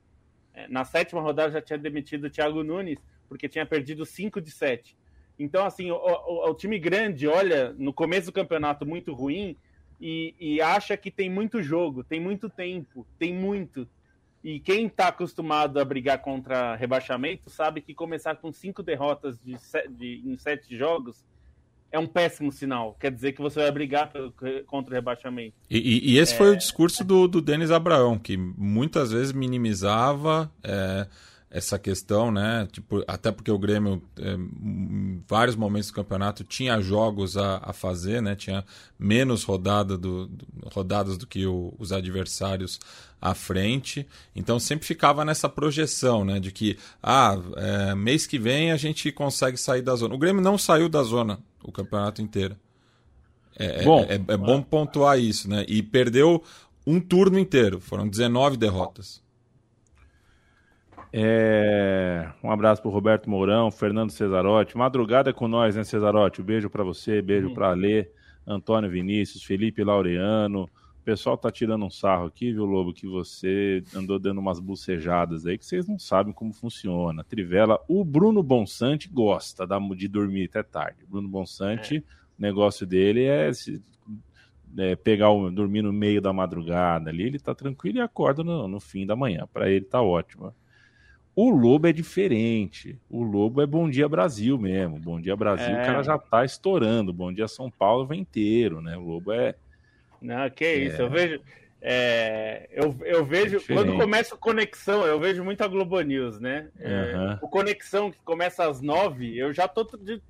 [0.54, 4.50] É, na sétima rodada já tinha demitido o Thiago Nunes, porque tinha perdido 5 de
[4.50, 4.96] 7.
[5.38, 9.54] Então, assim, o, o, o, time grande olha no começo do campeonato muito ruim
[10.00, 13.86] e, e acha que tem muito jogo, tem muito tempo, tem muito.
[14.42, 19.56] E quem está acostumado a brigar contra rebaixamento sabe que começar com cinco derrotas de,
[19.90, 21.24] de, em sete jogos
[21.90, 22.96] é um péssimo sinal.
[23.00, 24.12] Quer dizer que você vai brigar
[24.66, 25.54] contra o rebaixamento.
[25.70, 26.36] E, e, esse é...
[26.36, 30.50] foi o discurso do, do Denis Abraão, que muitas vezes minimizava.
[30.62, 31.06] É
[31.56, 32.68] essa questão, né?
[32.70, 37.72] Tipo, até porque o Grêmio, é, em vários momentos do campeonato, tinha jogos a, a
[37.72, 38.36] fazer, né?
[38.36, 38.62] Tinha
[38.98, 42.78] menos rodada do, do rodadas do que o, os adversários
[43.18, 44.06] à frente.
[44.34, 46.38] Então sempre ficava nessa projeção, né?
[46.38, 50.14] De que, ah, é, mês que vem a gente consegue sair da zona.
[50.14, 52.54] O Grêmio não saiu da zona o campeonato inteiro.
[53.58, 55.64] É, é bom, é, é bom pontuar isso, né?
[55.66, 56.44] E perdeu
[56.86, 57.80] um turno inteiro.
[57.80, 59.24] Foram 19 derrotas.
[61.12, 62.28] É...
[62.42, 64.76] Um abraço pro Roberto Mourão, Fernando Cesarotti.
[64.76, 66.42] Madrugada com nós, né, Cesarotti?
[66.42, 68.08] Um beijo para você, beijo para Alê,
[68.46, 70.64] Antônio Vinícius, Felipe Laureano.
[70.64, 75.46] O pessoal tá tirando um sarro aqui, viu, Lobo, que você andou dando umas bucejadas
[75.46, 77.22] aí que vocês não sabem como funciona.
[77.22, 79.66] Trivela, o Bruno Bonsante gosta
[79.96, 81.04] de dormir até tarde.
[81.04, 82.00] O Bruno Bonsante, é.
[82.00, 83.52] o negócio dele é,
[84.78, 88.66] é, pegar o, dormir no meio da madrugada ali, ele tá tranquilo e acorda no,
[88.66, 89.48] no fim da manhã.
[89.52, 90.52] Para ele tá ótimo.
[91.36, 92.98] O Lobo é diferente.
[93.10, 94.98] O Lobo é Bom Dia Brasil mesmo.
[94.98, 95.82] Bom Dia Brasil, é.
[95.82, 97.12] o cara já tá estourando.
[97.12, 98.96] Bom Dia São Paulo vem inteiro, né?
[98.96, 99.54] O Lobo é.
[100.20, 100.74] Não, que é...
[100.76, 101.02] isso.
[101.02, 101.38] Eu vejo.
[101.88, 106.40] É, eu, eu vejo, é quando começa a conexão, eu vejo muito a Globo News,
[106.40, 106.68] né?
[106.80, 107.38] Uhum.
[107.42, 110.20] o Conexão que começa às nove, eu já tô de,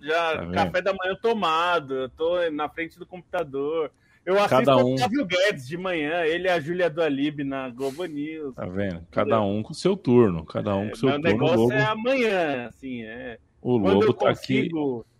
[0.00, 3.90] já tá café da manhã tomado, eu tô na frente do computador.
[4.24, 4.94] Eu assisto Cada um...
[4.94, 8.54] o Flávio Guedes de manhã, ele e a Júlia do Alib na Globo News.
[8.54, 9.04] Tá vendo?
[9.10, 10.44] Cada um com seu turno.
[10.44, 11.24] Cada um com o seu turno.
[11.24, 11.72] O negócio Lobo...
[11.72, 13.38] é amanhã, assim, é.
[13.60, 15.12] O quando Lobo tá consigo, aqui.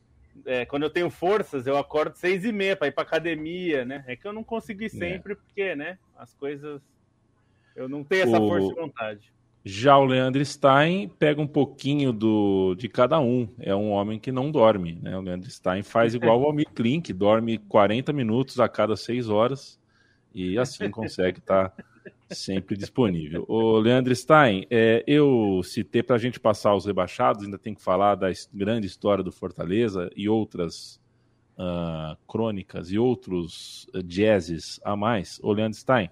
[0.46, 4.04] É, quando eu tenho forças, eu acordo seis e meia para ir para academia, né?
[4.06, 4.88] É que eu não consegui é.
[4.88, 5.36] sempre, é.
[5.36, 5.98] porque, né?
[6.16, 6.80] As coisas.
[7.74, 8.48] Eu não tenho essa o...
[8.48, 9.32] força de vontade.
[9.64, 13.48] Já o Leandro Stein pega um pouquinho do, de cada um.
[13.61, 14.98] É um homem que não dorme.
[15.01, 15.16] Né?
[15.16, 19.81] O Leandro Stein faz igual o Almir Klink, dorme 40 minutos a cada 6 horas
[20.35, 21.85] e assim consegue estar tá
[22.31, 23.44] sempre disponível.
[23.48, 27.83] O Leandro Stein, é, eu citei para a gente passar os rebaixados, ainda tem que
[27.83, 31.01] falar da grande história do Fortaleza e outras
[31.59, 35.38] uh, crônicas e outros uh, jazzes a mais.
[35.42, 36.11] O Leandro Stein,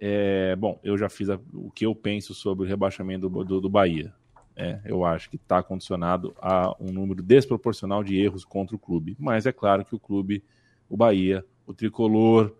[0.00, 3.60] é, bom, eu já fiz a, o que eu penso sobre o rebaixamento do, do,
[3.60, 4.14] do Bahia.
[4.56, 9.14] É, eu acho que está condicionado a um número desproporcional de erros contra o clube.
[9.18, 10.42] Mas é claro que o clube,
[10.88, 12.56] o Bahia, o tricolor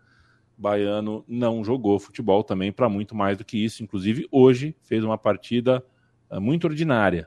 [0.56, 3.82] baiano, não jogou futebol também para muito mais do que isso.
[3.82, 5.82] Inclusive, hoje fez uma partida
[6.30, 7.26] uh, muito ordinária.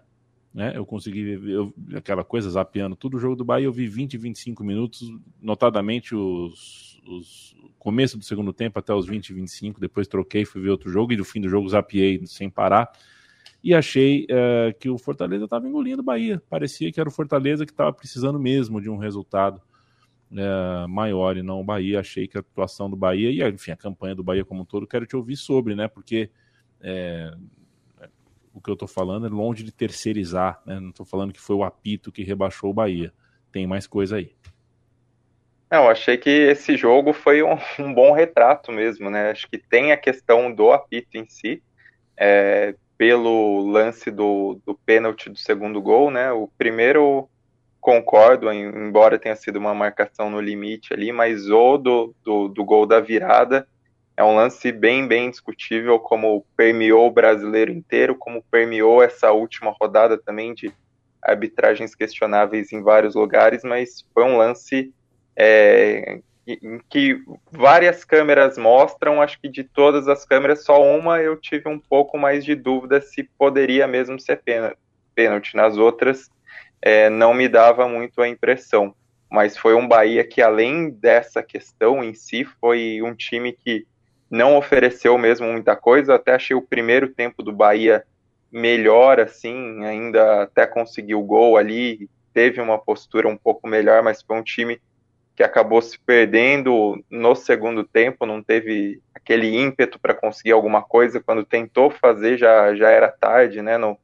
[0.54, 0.74] Né?
[0.76, 3.66] Eu consegui ver eu, aquela coisa, zapeando tudo o jogo do Bahia.
[3.66, 9.34] Eu vi 20, 25 minutos, notadamente os, os começo do segundo tempo até os 20,
[9.34, 12.92] 25, depois troquei, fui ver outro jogo e no fim do jogo zapiei sem parar
[13.64, 16.42] e achei uh, que o Fortaleza estava engolindo o Bahia.
[16.50, 19.62] Parecia que era o Fortaleza que estava precisando mesmo de um resultado
[20.32, 22.02] uh, maior e não o Bahia.
[22.02, 24.86] Achei que a atuação do Bahia e, enfim, a campanha do Bahia como um todo,
[24.86, 25.88] quero te ouvir sobre, né?
[25.88, 26.30] Porque
[26.82, 27.34] é,
[28.54, 30.78] o que eu tô falando é longe de terceirizar, né?
[30.82, 33.14] Não tô falando que foi o apito que rebaixou o Bahia.
[33.50, 34.36] Tem mais coisa aí.
[35.74, 39.32] Não, achei que esse jogo foi um, um, bom retrato mesmo, né?
[39.32, 41.64] Acho que tem a questão do apito em si,
[42.16, 46.32] é, pelo lance do, do pênalti do segundo gol, né?
[46.32, 47.28] O primeiro
[47.82, 52.86] concordo, embora tenha sido uma marcação no limite ali, mas o do, do, do gol
[52.86, 53.68] da virada
[54.16, 59.76] é um lance bem, bem discutível, como permeou o brasileiro inteiro, como permeou essa última
[59.82, 60.72] rodada também de
[61.20, 64.94] arbitragens questionáveis em vários lugares, mas foi um lance
[65.36, 71.38] é, em que várias câmeras mostram, acho que de todas as câmeras, só uma eu
[71.38, 74.42] tive um pouco mais de dúvida se poderia mesmo ser
[75.16, 75.56] pênalti.
[75.56, 76.30] Nas outras,
[76.82, 78.94] é, não me dava muito a impressão.
[79.32, 83.88] Mas foi um Bahia que, além dessa questão em si, foi um time que
[84.30, 86.16] não ofereceu mesmo muita coisa.
[86.16, 88.04] Até achei o primeiro tempo do Bahia
[88.52, 94.22] melhor, assim, ainda até conseguiu o gol ali, teve uma postura um pouco melhor, mas
[94.22, 94.80] foi um time
[95.36, 101.22] que acabou se perdendo no segundo tempo, não teve aquele ímpeto para conseguir alguma coisa,
[101.22, 103.98] quando tentou fazer já, já era tarde, né, no,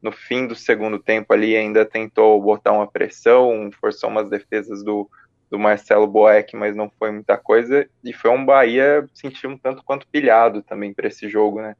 [0.00, 5.10] no fim do segundo tempo ali ainda tentou botar uma pressão, forçou umas defesas do,
[5.50, 9.82] do Marcelo Boeck, mas não foi muita coisa, e foi um Bahia sentiu um tanto
[9.82, 11.74] quanto pilhado também para esse jogo, né,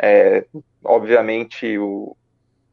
[0.00, 0.44] é,
[0.82, 2.16] obviamente o,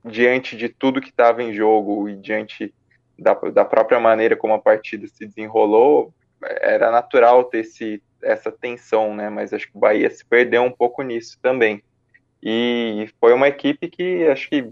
[0.03, 2.73] diante de tudo que estava em jogo e diante
[3.19, 9.15] da, da própria maneira como a partida se desenrolou, era natural ter esse, essa tensão,
[9.15, 9.29] né?
[9.29, 11.83] Mas acho que o Bahia se perdeu um pouco nisso também.
[12.41, 14.71] E foi uma equipe que acho que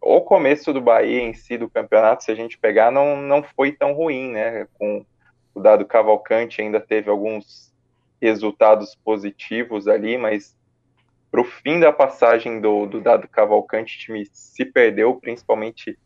[0.00, 3.72] o começo do Bahia em si do campeonato, se a gente pegar, não, não foi
[3.72, 4.66] tão ruim, né?
[4.74, 5.04] Com
[5.54, 7.72] o dado Cavalcante ainda teve alguns
[8.20, 10.56] resultados positivos ali, mas
[11.30, 15.98] para o fim da passagem do, do dado Cavalcante, o time se perdeu, principalmente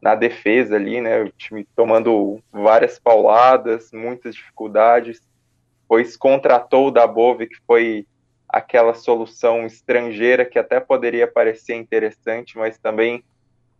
[0.00, 1.22] na defesa ali, né?
[1.22, 5.20] O time tomando várias pauladas, muitas dificuldades.
[5.86, 8.06] Pois contratou o Dabove, que foi
[8.48, 13.22] aquela solução estrangeira que até poderia parecer interessante, mas também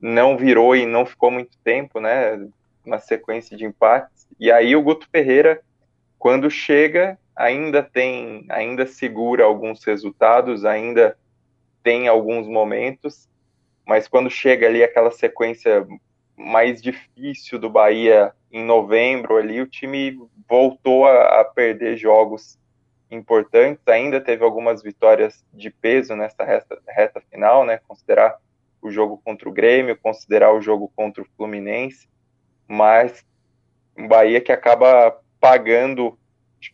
[0.01, 2.49] não virou e não ficou muito tempo, né?
[2.85, 4.27] Uma sequência de empates.
[4.39, 5.61] E aí o Guto Ferreira,
[6.19, 11.17] quando chega, ainda tem, ainda segura alguns resultados, ainda
[11.83, 13.29] tem alguns momentos,
[13.87, 15.87] mas quando chega ali aquela sequência
[16.41, 22.59] mais difícil do Bahia em novembro ali, o time voltou a, a, perder jogos
[23.11, 27.81] importantes, ainda teve algumas vitórias de peso nessa reta, reta final, né?
[27.87, 28.37] Considerar
[28.81, 32.09] o jogo contra o Grêmio, considerar o jogo contra o Fluminense,
[32.67, 33.25] mas
[33.97, 36.19] um Bahia que acaba pagando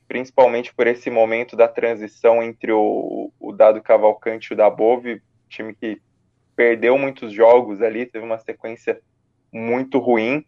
[0.07, 5.74] principalmente por esse momento da transição entre o, o Dado Cavalcante e o Dabove, time
[5.74, 6.00] que
[6.55, 9.00] perdeu muitos jogos ali, teve uma sequência
[9.52, 10.44] muito ruim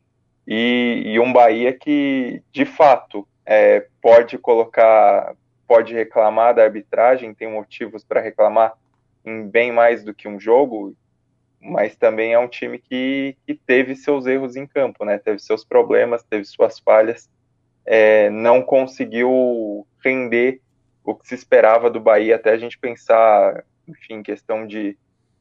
[0.46, 5.34] e, e um Bahia que, de fato, é, pode colocar,
[5.66, 8.72] pode reclamar da arbitragem, tem motivos para reclamar
[9.24, 10.94] em bem mais do que um jogo,
[11.60, 15.18] mas também é um time que, que teve seus erros em campo, né?
[15.18, 17.28] Teve seus problemas, teve suas falhas,
[17.84, 20.60] é, não conseguiu render
[21.04, 24.96] o que se esperava do Bahia, até a gente pensar, enfim, questão de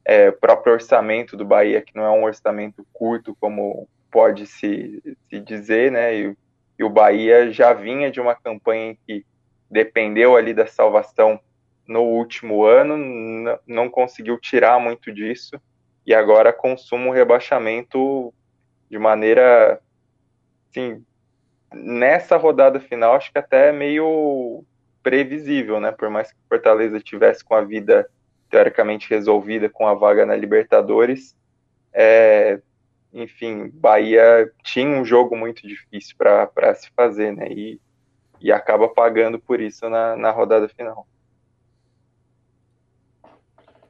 [0.07, 5.39] é, próprio orçamento do Bahia, que não é um orçamento curto, como pode se, se
[5.41, 6.15] dizer, né?
[6.15, 6.37] E,
[6.79, 9.25] e o Bahia já vinha de uma campanha que
[9.69, 11.37] dependeu ali da salvação
[11.85, 15.59] no último ano, não conseguiu tirar muito disso
[16.05, 18.33] e agora consuma o rebaixamento
[18.89, 19.81] de maneira
[20.69, 21.03] assim,
[21.73, 24.63] nessa rodada final acho que até meio
[25.03, 25.91] previsível, né?
[25.91, 28.09] Por mais que Fortaleza tivesse com a vida
[28.49, 31.35] teoricamente resolvida com a vaga na Libertadores.
[31.93, 32.61] É,
[33.13, 37.47] enfim, Bahia tinha um jogo muito difícil para se fazer, né?
[37.49, 37.79] E,
[38.39, 41.07] e acaba pagando por isso na, na rodada final.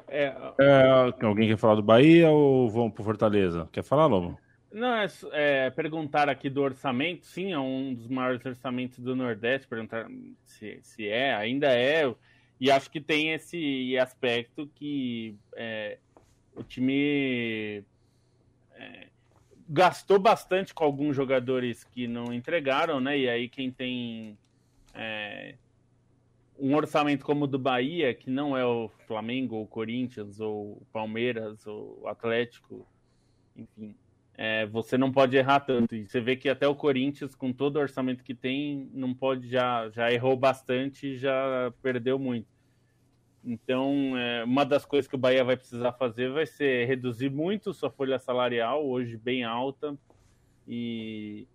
[0.07, 3.67] É, é, alguém quer falar do Bahia ou vamos para Fortaleza?
[3.71, 4.39] Quer falar, Lobo?
[4.71, 9.67] Não, é, é, perguntar aqui do orçamento, sim, é um dos maiores orçamentos do Nordeste,
[9.67, 10.07] perguntar
[10.43, 12.13] se, se é, ainda é.
[12.59, 15.99] E acho que tem esse aspecto que é,
[16.55, 17.83] o time
[18.73, 19.07] é,
[19.69, 23.17] gastou bastante com alguns jogadores que não entregaram, né?
[23.17, 24.37] E aí quem tem
[24.93, 25.55] é,
[26.59, 30.73] um orçamento como o do Bahia, que não é o Flamengo, ou o Corinthians, ou
[30.73, 32.87] o Palmeiras, ou o Atlético,
[33.55, 33.95] enfim,
[34.37, 35.95] é, você não pode errar tanto.
[35.95, 39.49] E você vê que até o Corinthians, com todo o orçamento que tem, não pode
[39.49, 42.47] já, já errou bastante e já perdeu muito.
[43.43, 47.73] Então, é, uma das coisas que o Bahia vai precisar fazer vai ser reduzir muito
[47.73, 49.97] sua folha salarial, hoje bem alta,
[50.67, 51.47] e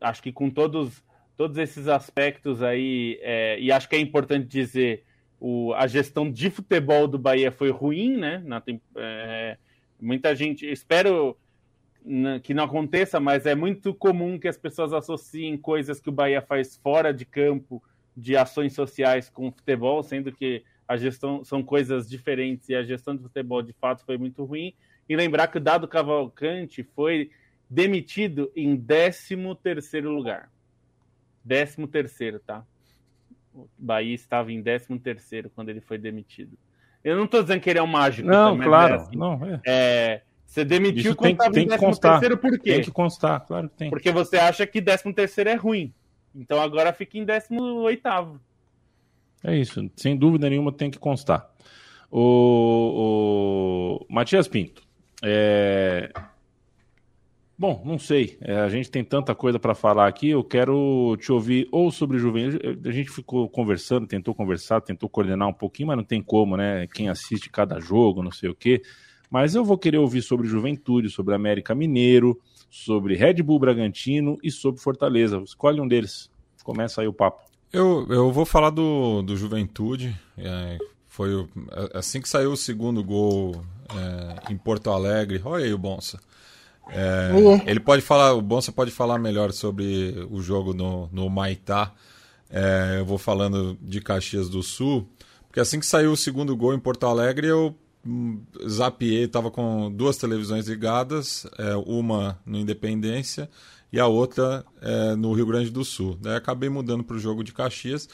[0.00, 1.04] acho que com todos,
[1.36, 5.04] todos esses aspectos aí, é, e acho que é importante dizer,
[5.40, 8.40] o, a gestão de futebol do Bahia foi ruim, né?
[8.46, 8.62] Na,
[8.96, 9.58] é,
[10.00, 11.36] muita gente, espero
[12.42, 16.42] que não aconteça, mas é muito comum que as pessoas associem coisas que o Bahia
[16.42, 17.82] faz fora de campo,
[18.16, 23.16] de ações sociais com futebol, sendo que a gestão são coisas diferentes e a gestão
[23.16, 24.74] de futebol de fato foi muito ruim.
[25.08, 27.30] E lembrar que o Dado Cavalcante foi
[27.68, 30.50] demitido em 13 terceiro lugar.
[31.46, 32.64] 13 terceiro, tá?
[33.54, 36.56] O Bahia estava em 13 terceiro quando ele foi demitido.
[37.02, 38.28] Eu não estou dizendo que ele é um mágico.
[38.28, 38.94] Não, claro.
[38.94, 39.16] É assim.
[39.16, 39.60] não, é.
[39.66, 40.22] é.
[40.54, 42.74] Você demitiu Isso quando estava em 13 terceiro por quê?
[42.74, 43.90] Tem que constar, claro que tem.
[43.90, 45.92] Porque você acha que 13 terceiro é ruim.
[46.32, 48.40] Então agora fica em 18 oitavo.
[49.42, 51.50] É isso, sem dúvida nenhuma tem que constar.
[52.08, 54.06] O, o...
[54.08, 54.84] Matias Pinto,
[55.24, 56.12] é...
[57.58, 61.32] bom, não sei, é, a gente tem tanta coisa para falar aqui, eu quero te
[61.32, 65.96] ouvir ou sobre Juventude, a gente ficou conversando, tentou conversar, tentou coordenar um pouquinho, mas
[65.96, 68.80] não tem como, né, quem assiste cada jogo, não sei o quê,
[69.34, 74.48] mas eu vou querer ouvir sobre Juventude, sobre América Mineiro, sobre Red Bull Bragantino e
[74.48, 76.30] sobre Fortaleza, escolhe um deles,
[76.62, 77.42] começa aí o papo.
[77.72, 80.16] Eu, eu vou falar do, do Juventude.
[80.38, 80.78] É,
[81.08, 81.48] foi
[81.92, 83.60] assim que saiu o segundo gol
[83.92, 85.42] é, em Porto Alegre.
[85.44, 86.20] Olha aí o Bonsa.
[86.90, 87.32] É,
[87.66, 91.92] ele pode falar, o Bonsa pode falar melhor sobre o jogo no, no Maitá.
[92.48, 95.08] É, eu vou falando de Caxias do Sul,
[95.48, 97.74] porque assim que saiu o segundo gol em Porto Alegre, eu
[98.68, 103.48] zapiei, estava com duas televisões ligadas, é, uma no Independência
[103.92, 106.18] e a outra é, no Rio Grande do Sul.
[106.20, 108.08] Daí acabei mudando para o jogo de Caxias.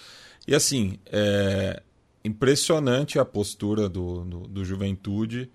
[0.47, 1.83] E assim, é
[2.25, 5.51] impressionante a postura do, do, do Juventude,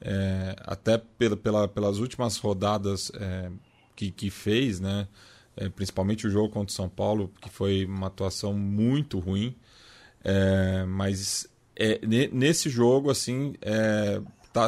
[0.00, 3.50] é, até pela, pela, pelas últimas rodadas é,
[3.94, 5.08] que, que fez, né?
[5.56, 9.56] É, principalmente o jogo contra o São Paulo, que foi uma atuação muito ruim.
[10.22, 12.00] É, mas é,
[12.32, 14.20] nesse jogo, assim, é,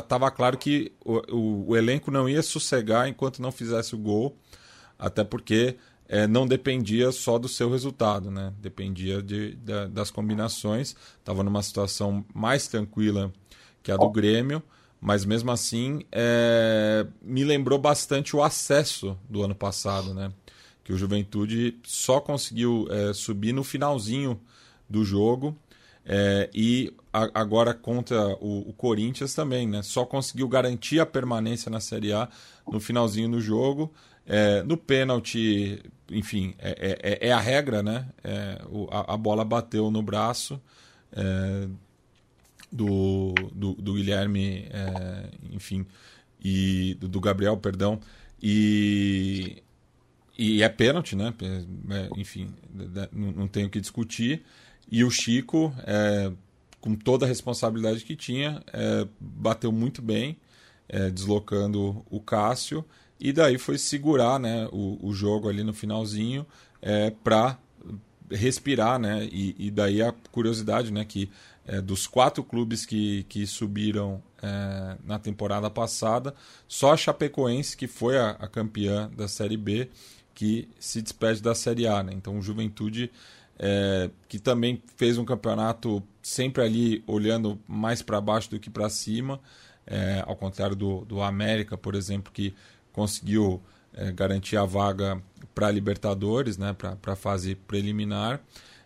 [0.08, 4.36] tava claro que o, o, o, elenco não ia sossegar enquanto não fizesse o gol
[4.96, 8.52] até porque é, não dependia só do seu resultado, né?
[8.58, 10.94] dependia de, de das combinações.
[11.18, 13.32] Estava numa situação mais tranquila
[13.82, 14.62] que a do Grêmio,
[15.00, 20.30] mas mesmo assim é, me lembrou bastante o acesso do ano passado, né?
[20.84, 24.38] que o Juventude só conseguiu é, subir no finalzinho
[24.88, 25.56] do jogo.
[26.12, 29.80] É, e a, agora contra o, o, Corinthians também, né?
[29.80, 32.28] Só conseguiu garantir a permanência na Série A
[32.66, 33.94] no finalzinho do jogo.
[34.26, 35.80] É, no pênalti,
[36.10, 38.08] enfim, é, é, é, é a regra, né?
[38.24, 40.60] É, o, a, a, bola bateu no braço
[42.72, 44.68] do, do, do, Guilherme,
[45.52, 45.86] enfim,
[46.42, 48.00] e do, do, Gabriel, perdão,
[48.40, 49.62] e,
[50.38, 51.34] e é pênalti, né?
[52.16, 52.52] enfim,
[53.12, 54.44] não, não tenho o que discutir.
[54.90, 55.72] E o Chico,
[56.80, 58.62] com toda a responsabilidade que tinha,
[59.20, 60.36] bateu muito bem,
[61.12, 62.84] deslocando o Cássio
[63.20, 66.46] e daí foi segurar né, o, o jogo ali no finalzinho
[66.80, 67.58] é, para
[68.30, 69.28] respirar, né?
[69.30, 71.04] E, e, daí a curiosidade, né?
[71.04, 71.30] Que
[71.66, 76.34] é, dos quatro clubes que, que subiram é, na temporada passada,
[76.66, 79.90] só a Chapecoense, que foi a, a, campeã da Série B,
[80.34, 82.12] que se despede da Série A, né?
[82.14, 83.10] Então o Juventude,
[83.62, 88.88] é, que também fez um campeonato sempre ali olhando mais para baixo do que para
[88.88, 89.38] cima,
[89.86, 92.54] é, ao contrário do, do América, por exemplo, que
[92.90, 93.60] conseguiu
[93.92, 95.22] é, garantir a vaga
[95.54, 98.40] para Libertadores, né, para a fase preliminar.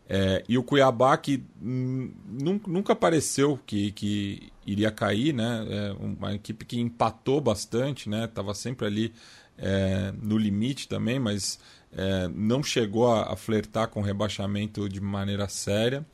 [0.09, 5.67] É, e o Cuiabá, que nunca pareceu que, que iria cair, né?
[5.67, 8.27] É uma equipe que empatou bastante, né?
[8.27, 9.15] Estava sempre ali
[9.57, 11.59] é, no limite também, mas
[11.97, 16.05] é, não chegou a, a, flertar com o rebaixamento de maneira séria.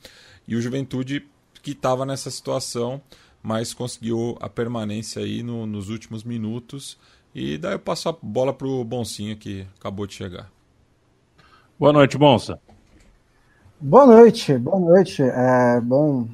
[0.47, 1.27] E o Juventude,
[1.61, 3.01] que estava nessa situação,
[3.41, 6.97] mas conseguiu a permanência aí no, nos últimos minutos
[7.33, 10.51] e daí eu passo a bola pro Boncinho que acabou de chegar.
[11.79, 12.59] Boa noite, Bonsa.
[13.79, 15.23] Boa noite, boa noite.
[15.23, 16.27] É bom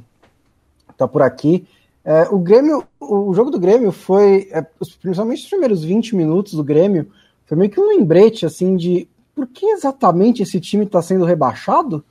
[0.82, 1.66] estar tá por aqui.
[2.04, 4.62] É, o Grêmio, o jogo do Grêmio foi, é,
[5.02, 7.10] principalmente os primeiros 20 minutos do Grêmio,
[7.46, 9.08] foi meio que um lembrete assim de
[9.38, 12.04] por que exatamente esse time está sendo rebaixado?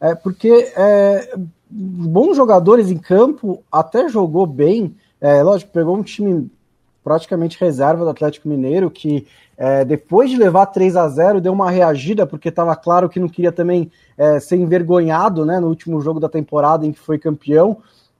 [0.00, 1.32] É, porque é,
[1.70, 4.96] bons jogadores em campo, até jogou bem.
[5.20, 6.50] É, lógico, pegou um time
[7.04, 11.70] praticamente reserva do Atlético Mineiro, que é, depois de levar 3 a 0 deu uma
[11.70, 16.18] reagida, porque estava claro que não queria também é, ser envergonhado né, no último jogo
[16.18, 17.78] da temporada em que foi campeão.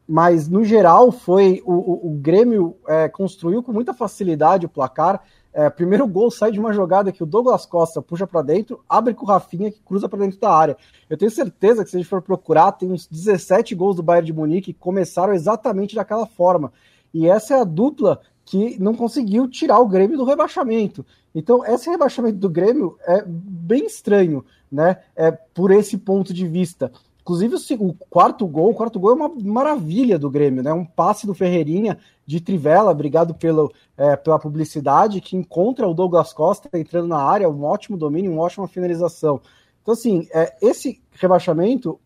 [0.08, 5.20] mas no geral foi o, o, o Grêmio é, construiu com muita facilidade o placar.
[5.52, 9.12] É, primeiro gol sai de uma jogada que o Douglas Costa puxa para dentro, abre
[9.12, 10.76] com o Rafinha que cruza para dentro da área.
[11.10, 14.26] Eu tenho certeza que se a gente for procurar, tem uns 17 gols do Bayern
[14.26, 16.72] de Munique que começaram exatamente daquela forma.
[17.12, 21.04] E essa é a dupla que não conseguiu tirar o Grêmio do rebaixamento.
[21.34, 24.98] Então, esse rebaixamento do Grêmio é bem estranho, né?
[25.14, 26.90] É, por esse ponto de vista.
[27.22, 30.72] Inclusive, o quarto gol, o quarto gol é uma maravilha do Grêmio, né?
[30.72, 31.96] Um passe do Ferreirinha
[32.26, 37.48] de Trivela, obrigado pelo, é, pela publicidade, que encontra o Douglas Costa entrando na área,
[37.48, 39.40] um ótimo domínio, uma ótima finalização.
[39.80, 41.98] Então, assim, é, esse rebaixamento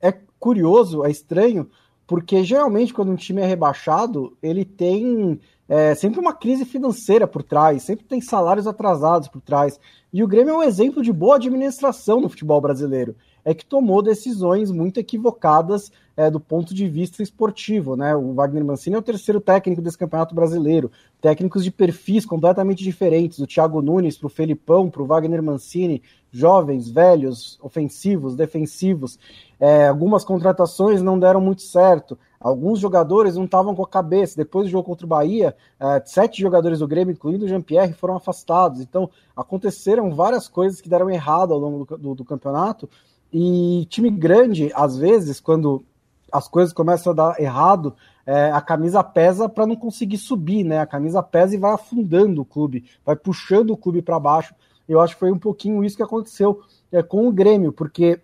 [0.00, 1.70] é curioso, é estranho,
[2.04, 5.38] porque geralmente quando um time é rebaixado, ele tem
[5.68, 9.78] é, sempre uma crise financeira por trás, sempre tem salários atrasados por trás.
[10.12, 13.14] E o Grêmio é um exemplo de boa administração no futebol brasileiro.
[13.48, 17.96] É que tomou decisões muito equivocadas é, do ponto de vista esportivo.
[17.96, 18.14] Né?
[18.14, 20.90] O Wagner Mancini é o terceiro técnico desse campeonato brasileiro.
[21.18, 26.02] Técnicos de perfis completamente diferentes, do Thiago Nunes para o Felipão, para o Wagner Mancini,
[26.30, 29.18] jovens, velhos, ofensivos, defensivos.
[29.58, 32.18] É, algumas contratações não deram muito certo.
[32.38, 34.36] Alguns jogadores não estavam com a cabeça.
[34.36, 38.16] Depois do jogo contra o Bahia, é, sete jogadores do Grêmio, incluindo o Jean-Pierre, foram
[38.16, 38.80] afastados.
[38.80, 42.88] Então, aconteceram várias coisas que deram errado ao longo do, do, do campeonato.
[43.32, 45.84] E time grande, às vezes, quando
[46.32, 47.94] as coisas começam a dar errado,
[48.26, 50.80] é, a camisa pesa para não conseguir subir, né?
[50.80, 54.54] A camisa pesa e vai afundando o clube, vai puxando o clube para baixo.
[54.88, 56.60] Eu acho que foi um pouquinho isso que aconteceu
[56.92, 58.20] é, com o Grêmio, porque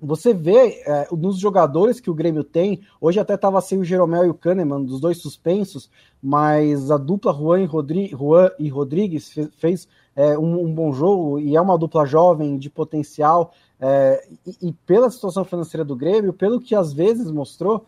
[0.00, 4.24] você vê é, nos jogadores que o Grêmio tem, hoje até estava sem o Jeromel
[4.24, 5.90] e o Kahneman, dos dois suspensos,
[6.22, 10.92] mas a dupla Juan e, Rodri Juan e Rodrigues fez, fez é, um, um, bom
[10.92, 13.52] jogo e é uma dupla jovem de potencial.
[13.80, 17.84] É, e, e, pela situação financeira do Grêmio, pelo que às vezes mostrou,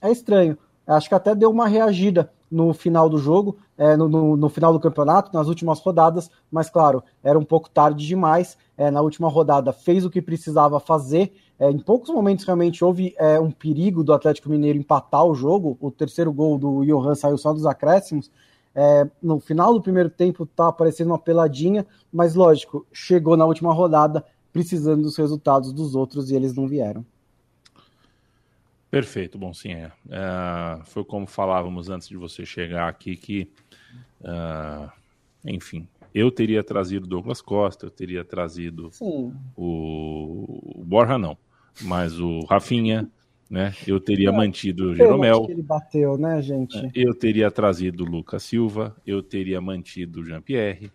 [0.00, 0.58] é estranho.
[0.86, 4.72] Acho que até deu uma reagida no final do jogo, é, no, no, no, final
[4.72, 8.56] do campeonato, nas últimas rodadas, mas claro, era um pouco tarde demais.
[8.76, 13.14] É, na última rodada fez o que precisava fazer é, em poucos momentos realmente houve
[13.18, 15.76] é, um perigo do Atlético Mineiro empatar o jogo.
[15.80, 18.30] O terceiro gol do Johan saiu só dos acréscimos.
[18.74, 23.72] É, no final do primeiro tempo tá aparecendo uma peladinha, mas lógico, chegou na última
[23.72, 27.04] rodada precisando dos resultados dos outros e eles não vieram.
[28.90, 29.92] Perfeito, bom sim, é.
[30.08, 33.50] é foi como falávamos antes de você chegar aqui que,
[34.20, 34.88] uh,
[35.44, 39.34] enfim, eu teria trazido Douglas Costa, eu teria trazido Sim.
[39.56, 41.36] o, o Borja não,
[41.82, 43.08] mas o Rafinha,
[43.48, 43.74] né?
[43.86, 45.46] Eu teria é, mantido o Jeromel.
[45.48, 46.76] ele bateu, né, gente?
[46.76, 50.90] É, eu teria trazido o Lucas Silva, eu teria mantido o Jean-Pierre.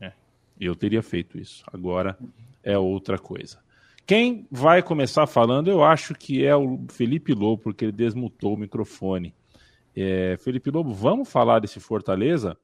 [0.00, 0.12] É,
[0.60, 1.64] eu teria feito isso.
[1.72, 2.18] Agora
[2.62, 3.58] é outra coisa.
[4.06, 8.58] Quem vai começar falando, eu acho que é o Felipe Lobo, porque ele desmutou o
[8.58, 9.34] microfone.
[9.94, 12.56] É, Felipe Lobo, vamos falar desse Fortaleza?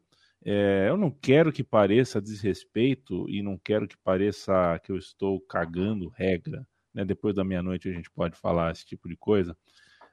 [0.44, 5.40] É, eu não quero que pareça desrespeito e não quero que pareça que eu estou
[5.40, 6.66] cagando regra.
[6.94, 7.04] Né?
[7.04, 9.56] Depois da meia-noite a gente pode falar esse tipo de coisa.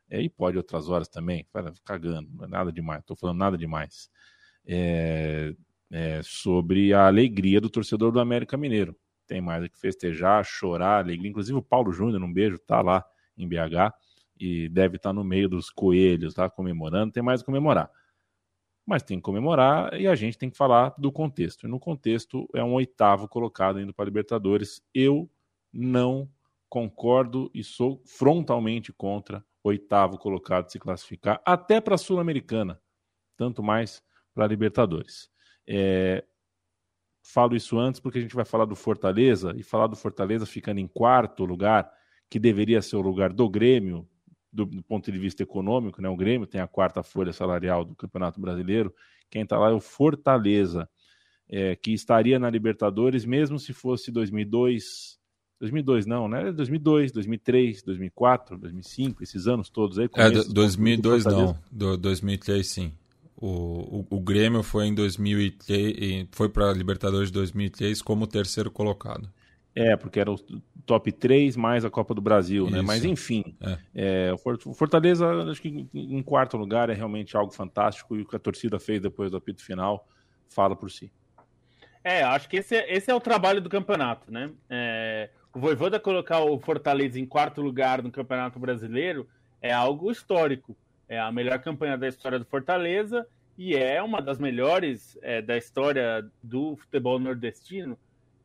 [0.09, 1.45] É, e pode outras horas também.
[1.85, 3.01] Cagando, não é nada demais.
[3.01, 4.09] Estou falando nada demais.
[4.65, 5.53] É,
[5.91, 8.95] é, sobre a alegria do torcedor do América Mineiro.
[9.27, 11.29] Tem mais que festejar, chorar, alegria.
[11.29, 13.05] Inclusive o Paulo Júnior, um beijo, tá lá
[13.37, 13.93] em BH
[14.39, 17.11] e deve estar no meio dos coelhos, tá comemorando.
[17.11, 17.91] Tem mais a comemorar
[18.89, 21.67] mas tem que comemorar e a gente tem que falar do contexto.
[21.67, 24.81] E no contexto é um oitavo colocado indo para a Libertadores.
[24.91, 25.29] Eu
[25.71, 26.27] não
[26.69, 32.79] concordo e sou frontalmente contra oitavo colocado se classificar, até para a Sul-Americana,
[33.35, 34.01] tanto mais
[34.33, 35.29] para a Libertadores.
[35.67, 36.23] É,
[37.23, 40.79] falo isso antes porque a gente vai falar do Fortaleza e falar do Fortaleza ficando
[40.79, 41.91] em quarto lugar,
[42.29, 44.07] que deveria ser o lugar do Grêmio,
[44.51, 46.09] do, do, ponto de vista econômico, né?
[46.09, 48.93] O Grêmio tem a quarta folha salarial do Campeonato Brasileiro.
[49.29, 50.89] Quem está lá é o Fortaleza,
[51.47, 55.18] é, que estaria na Libertadores, mesmo se fosse 2002.
[55.59, 56.51] 2002 não, né?
[56.51, 60.09] 2002, 2003, 2004, 2005, esses anos todos aí.
[60.15, 62.93] É, 2002 não, do 2003 sim.
[63.35, 68.69] O, o, o, Grêmio foi em 2003, foi para a Libertadores de 2003 como terceiro
[68.69, 69.29] colocado.
[69.73, 70.37] É, porque era o
[70.85, 72.75] top 3 mais a Copa do Brasil, Isso.
[72.75, 72.81] né?
[72.81, 73.77] Mas enfim, é.
[73.95, 78.35] É, o Fortaleza, acho que em quarto lugar é realmente algo fantástico e o que
[78.35, 80.05] a torcida fez depois do apito final
[80.49, 81.11] fala por si.
[82.03, 84.51] É, acho que esse é, esse é o trabalho do campeonato, né?
[84.69, 89.27] É, o Voivoda colocar o Fortaleza em quarto lugar no Campeonato Brasileiro
[89.61, 90.75] é algo histórico.
[91.07, 93.25] É a melhor campanha da história do Fortaleza
[93.57, 97.97] e é uma das melhores é, da história do futebol nordestino.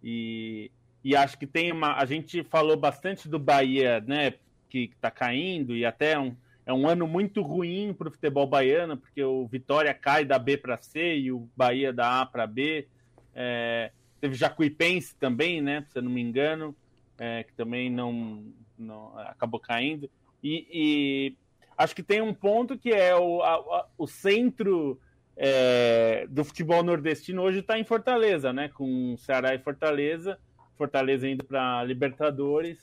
[0.03, 0.71] E
[1.05, 1.97] e acho que tem uma.
[1.97, 4.33] A gente falou bastante do Bahia, né?
[4.71, 6.35] que está caindo e até um,
[6.67, 10.57] é um ano muito ruim para o futebol baiano, porque o Vitória cai da B
[10.57, 12.89] para C e o Bahia da A para B.
[13.33, 15.87] É, teve Jacuipense também, né?
[15.91, 16.75] Se eu não me engano,
[17.19, 18.45] é, que também não,
[18.79, 20.11] não acabou caindo.
[20.43, 21.37] E, e,
[21.77, 25.01] acho que tem um ponto que é o, a, o centro
[25.37, 28.69] é, do futebol nordestino hoje está em Fortaleza, né?
[28.69, 30.39] Com Ceará e Fortaleza,
[30.77, 32.79] Fortaleza indo para Libertadores.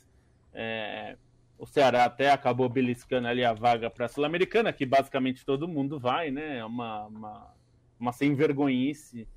[0.52, 1.16] É,
[1.58, 5.98] o Ceará até acabou beliscando ali a vaga para a Sul-Americana, que basicamente todo mundo
[5.98, 6.58] vai, né?
[6.58, 7.54] É uma, uma,
[7.98, 9.28] uma sem vergonhice.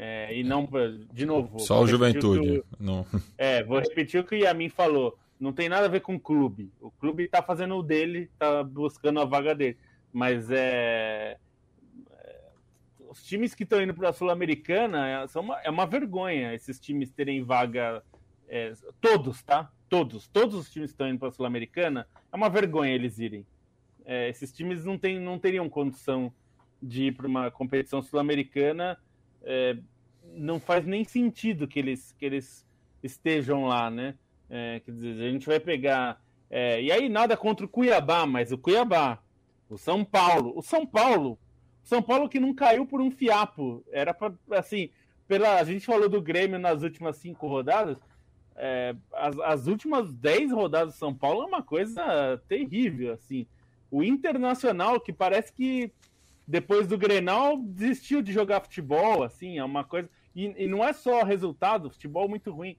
[0.00, 0.68] É, e não,
[1.12, 1.58] de novo.
[1.58, 2.60] Só o Juventude.
[2.60, 3.04] O, não.
[3.36, 5.18] É, vou repetir o que o Yamin falou.
[5.40, 6.72] Não tem nada a ver com o clube.
[6.80, 9.76] O clube está fazendo o dele, está buscando a vaga dele.
[10.12, 11.36] Mas é,
[12.12, 12.40] é
[13.08, 16.78] os times que estão indo para a Sul-Americana é, são uma, é uma vergonha esses
[16.78, 18.00] times terem vaga.
[18.48, 19.68] É, todos, tá?
[19.88, 20.28] Todos.
[20.28, 23.44] Todos os times que estão indo para a Sul-Americana é uma vergonha eles irem.
[24.04, 26.32] É, esses times não, tem, não teriam condição
[26.80, 28.96] de ir para uma competição sul-americana
[29.42, 29.76] é,
[30.34, 32.66] não faz nem sentido que eles, que eles
[33.02, 34.14] estejam lá, né?
[34.50, 36.20] É, quer dizer, a gente vai pegar.
[36.50, 39.18] É, e aí, nada contra o Cuiabá, mas o Cuiabá,
[39.68, 41.38] o São Paulo, o São Paulo,
[41.82, 43.84] São Paulo que não caiu por um fiapo.
[43.92, 44.16] Era
[44.52, 44.90] assim,
[45.26, 47.98] pela, a gente falou do Grêmio nas últimas cinco rodadas.
[48.56, 53.46] É, as, as últimas dez rodadas do São Paulo é uma coisa terrível, assim.
[53.90, 55.92] O Internacional, que parece que
[56.48, 60.08] depois do Grenal, desistiu de jogar futebol, assim, é uma coisa.
[60.34, 62.74] E, e não é só resultado, futebol muito ruim.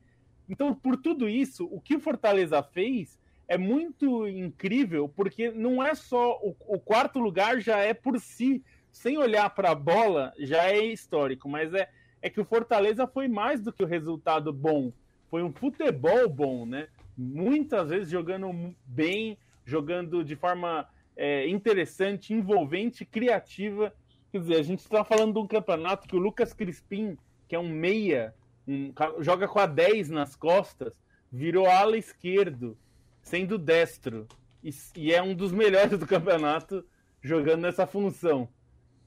[0.49, 5.93] Então, por tudo isso, o que o Fortaleza fez é muito incrível, porque não é
[5.93, 10.63] só o, o quarto lugar já é por si, sem olhar para a bola, já
[10.63, 11.87] é histórico, mas é,
[12.23, 14.91] é que o Fortaleza foi mais do que o resultado bom.
[15.29, 16.87] Foi um futebol bom, né?
[17.15, 20.89] Muitas vezes jogando bem, jogando de forma
[21.19, 23.93] é, interessante, envolvente, criativa.
[24.31, 27.59] Quer dizer, a gente está falando de um campeonato que o Lucas Crispim, que é
[27.59, 28.33] um meia,
[28.65, 30.93] um, joga com a 10 nas costas,
[31.29, 32.77] virou ala esquerdo,
[33.21, 34.29] sendo destro.
[34.63, 36.85] E, e é um dos melhores do campeonato
[37.21, 38.47] jogando nessa função.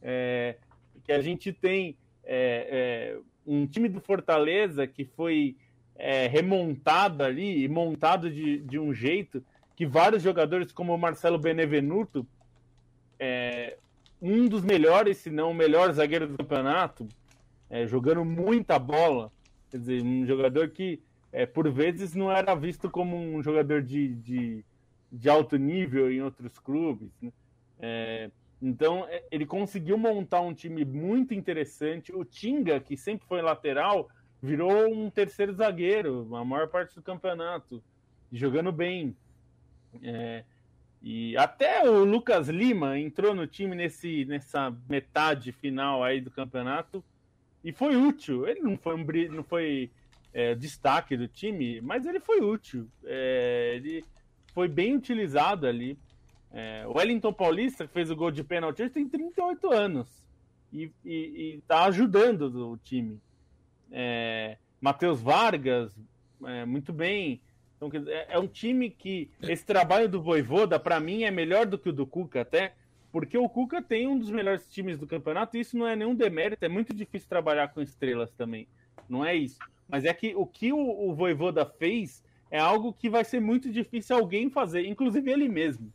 [0.03, 0.59] É,
[1.05, 5.57] que a gente tem é, é, um time do Fortaleza que foi
[5.97, 9.43] é, remontado ali e montado de, de um jeito
[9.83, 12.25] que vários jogadores, como o Marcelo Benevenuto,
[13.19, 13.79] é,
[14.21, 17.09] um dos melhores, se não o melhor zagueiro do campeonato,
[17.69, 19.33] é, jogando muita bola.
[19.73, 21.03] Quer dizer, um jogador que,
[21.33, 24.65] é, por vezes, não era visto como um jogador de, de,
[25.11, 27.11] de alto nível em outros clubes.
[27.21, 27.33] Né?
[27.81, 28.31] É,
[28.63, 32.15] então, é, ele conseguiu montar um time muito interessante.
[32.15, 34.09] O Tinga, que sempre foi lateral,
[34.41, 37.83] virou um terceiro zagueiro a maior parte do campeonato,
[38.31, 39.17] jogando bem.
[40.03, 40.45] É,
[41.03, 47.03] e até o Lucas Lima entrou no time nesse, nessa metade final aí do campeonato
[47.65, 48.47] e foi útil.
[48.47, 49.91] Ele não foi, um, não foi
[50.33, 52.89] é, destaque do time, mas ele foi útil.
[53.05, 54.05] É, ele
[54.55, 55.99] foi bem utilizado ali.
[56.53, 60.23] É, o Wellington Paulista, que fez o gol de pênalti, tem 38 anos
[60.73, 63.21] e, está ajudando o time.
[63.91, 65.93] É, Matheus Vargas,
[66.45, 67.41] é, muito bem.
[67.83, 71.77] Então, é, é um time que esse trabalho do Voivoda, para mim, é melhor do
[71.77, 72.75] que o do Cuca até,
[73.11, 76.15] porque o Cuca tem um dos melhores times do campeonato e isso não é nenhum
[76.15, 78.69] demérito, é muito difícil trabalhar com estrelas também.
[79.09, 79.59] Não é isso.
[79.89, 83.71] Mas é que o que o, o Voivoda fez é algo que vai ser muito
[83.71, 85.93] difícil alguém fazer, inclusive ele mesmo.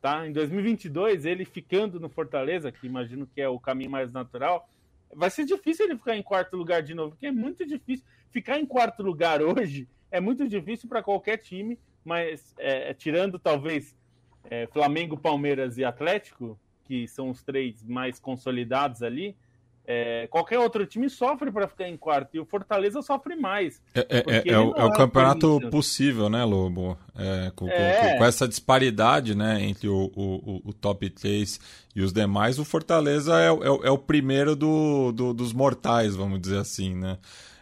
[0.00, 0.26] Tá?
[0.26, 4.68] Em 2022, ele ficando no Fortaleza, que imagino que é o caminho mais natural,
[5.12, 8.06] vai ser difícil ele ficar em quarto lugar de novo, porque é muito difícil.
[8.30, 13.38] Ficar em quarto lugar hoje é muito difícil para qualquer time, mas é, é, tirando
[13.38, 13.96] talvez
[14.50, 19.36] é, Flamengo, Palmeiras e Atlético, que são os três mais consolidados ali,
[19.90, 23.80] é, qualquer outro time sofre para ficar em quarto e o Fortaleza sofre mais.
[23.94, 26.98] É, é, é o, é o campeonato possível, né, Lobo?
[27.56, 31.58] Com, com, com, essa disparidade né, entre o, o, o, top 3
[31.96, 36.58] e os demais, o Fortaleza é, é, o primeiro do, do, dos mortais, vamos dizer
[36.58, 37.18] assim, né?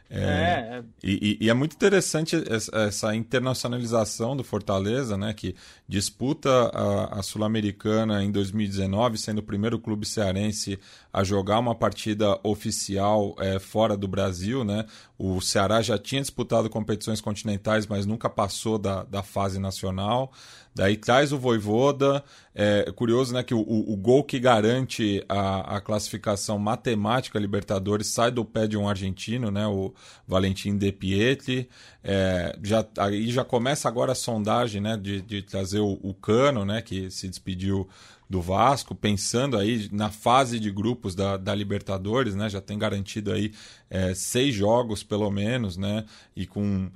[0.08, 0.82] É, é.
[1.02, 2.36] E, e, é muito interessante
[2.72, 5.54] essa internacionalização do Fortaleza, né, que
[5.88, 10.78] disputa a, a Sul-Americana em 2019, sendo o primeiro clube cearense
[11.12, 14.64] a jogar uma partida oficial é, fora do Brasil.
[14.64, 14.84] Né?
[15.18, 20.30] O Ceará já tinha disputado competições continentais, mas nunca passou da, da fase nacional.
[20.74, 22.22] Daí traz o Voivoda.
[22.54, 28.30] É curioso, né, que o, o gol que garante a, a classificação matemática Libertadores sai
[28.30, 29.94] do pé de um argentino, né, o
[30.28, 31.68] Valentim De Pietri.
[32.04, 36.64] É, já, aí já começa agora a sondagem, né, de, de trazer o, o Cano,
[36.66, 37.88] né, que se despediu
[38.28, 42.48] do Vasco, pensando aí na fase de grupos da, da Libertadores, né?
[42.48, 43.52] Já tem garantido aí
[43.88, 46.04] é, seis jogos, pelo menos, né?
[46.34, 46.90] E com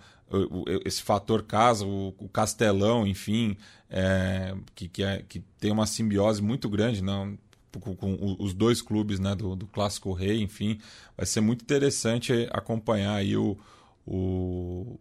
[0.85, 3.57] esse fator casa, o, Castelão, enfim,
[3.89, 7.37] é, que, que, é, que tem uma simbiose muito grande, não?
[7.81, 10.81] Com, com os dois clubes né, do, do Clássico Rei, enfim,
[11.17, 13.57] vai ser muito interessante acompanhar aí o,
[14.05, 14.99] o,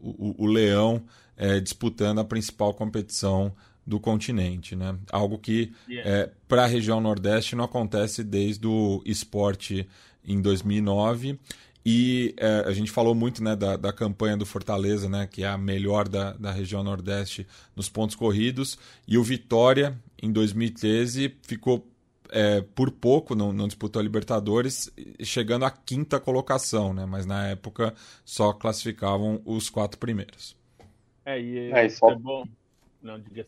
[0.00, 1.02] o, o Leão
[1.36, 3.52] é, disputando a principal competição
[3.86, 4.96] do continente, né?
[5.10, 6.10] Algo que yeah.
[6.10, 9.88] é, para a região Nordeste não acontece desde o esporte
[10.24, 11.38] em 2009
[11.84, 15.48] e é, a gente falou muito né, da, da campanha do Fortaleza, né, que é
[15.48, 18.78] a melhor da, da região Nordeste nos pontos corridos.
[19.06, 21.84] E o Vitória, em 2013, ficou
[22.30, 27.04] é, por pouco, não, não, disputou a Libertadores, chegando à quinta colocação, né?
[27.04, 30.56] mas na época só classificavam os quatro primeiros.
[31.24, 32.44] É, e é, isso é bom.
[33.02, 33.44] Não, diga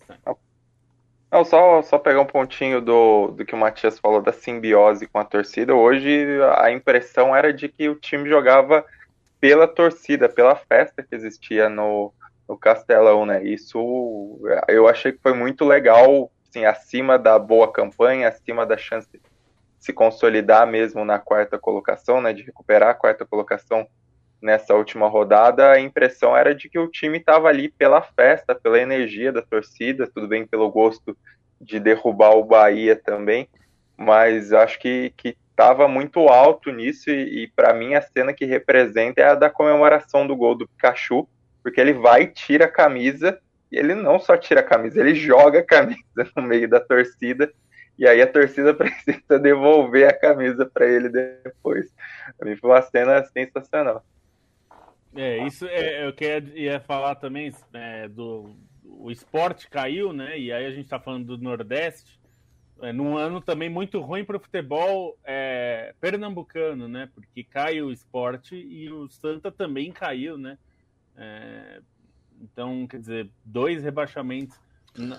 [1.34, 5.18] não, só, só pegar um pontinho do, do que o Matias falou da simbiose com
[5.18, 5.74] a torcida.
[5.74, 8.84] Hoje a impressão era de que o time jogava
[9.40, 12.12] pela torcida, pela festa que existia no,
[12.48, 13.42] no Castelão, né?
[13.42, 14.38] Isso
[14.68, 19.20] eu achei que foi muito legal, assim, acima da boa campanha, acima da chance de
[19.76, 22.32] se consolidar mesmo na quarta colocação, né?
[22.32, 23.88] De recuperar a quarta colocação
[24.44, 28.78] nessa última rodada, a impressão era de que o time estava ali pela festa, pela
[28.78, 31.16] energia da torcida, tudo bem pelo gosto
[31.58, 33.48] de derrubar o Bahia também,
[33.96, 35.14] mas acho que
[35.50, 39.48] estava muito alto nisso e, e para mim a cena que representa é a da
[39.48, 41.26] comemoração do gol do Pikachu,
[41.62, 43.40] porque ele vai tira a camisa
[43.72, 46.02] e ele não só tira a camisa, ele joga a camisa
[46.36, 47.50] no meio da torcida
[47.98, 51.86] e aí a torcida precisa devolver a camisa para ele depois.
[52.36, 54.04] Para mim foi uma cena sensacional.
[55.16, 58.56] É, isso é, eu queria ia falar também é, do
[59.04, 60.38] o esporte caiu, né?
[60.38, 62.18] E aí a gente está falando do Nordeste,
[62.80, 67.08] é, num ano também muito ruim para o futebol é, pernambucano, né?
[67.14, 70.56] Porque cai o esporte e o Santa também caiu, né?
[71.16, 71.80] É,
[72.40, 74.58] então, quer dizer, dois rebaixamentos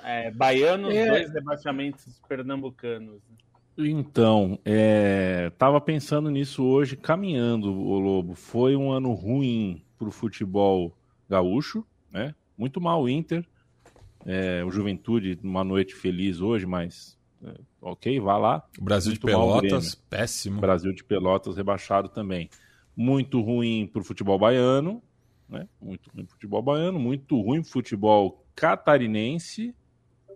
[0.04, 1.08] é, baianos, é.
[1.08, 3.22] dois rebaixamentos pernambucanos.
[3.30, 3.90] Né?
[3.90, 8.34] Então, é, tava pensando nisso hoje, caminhando, o Lobo.
[8.34, 10.96] Foi um ano ruim para o futebol
[11.30, 12.34] gaúcho, né?
[12.58, 13.46] Muito mal o Inter.
[14.26, 18.64] É, o Juventude, uma noite feliz hoje, mas é, ok, vá lá.
[18.80, 20.62] O Brasil Muito de Pelotas, péssimo.
[20.62, 22.50] Brasil de Pelotas rebaixado também.
[22.96, 25.02] Muito ruim para o futebol baiano,
[25.48, 25.68] né?
[25.80, 29.76] Muito ruim para futebol baiano, muito ruim futebol catarinense,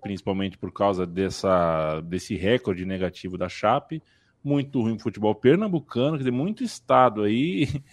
[0.02, 4.04] principalmente por causa dessa, desse recorde negativo da Chape.
[4.44, 7.68] Muito ruim para futebol pernambucano, quer dizer, muito estado aí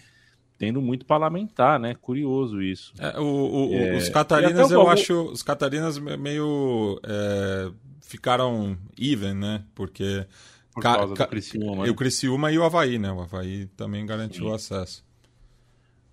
[0.57, 1.95] tendo muito para lamentar, né?
[1.95, 2.93] Curioso isso.
[2.99, 3.97] É, o, o, é...
[3.97, 9.63] Os Catarinas, eu acho, os Catarinas meio é, ficaram even, né?
[9.75, 10.25] Porque
[10.73, 11.91] Por causa do Criciúma, né?
[11.91, 13.11] o Criciúma e o Havaí, né?
[13.11, 14.51] O Havaí também garantiu Sim.
[14.51, 15.05] o acesso.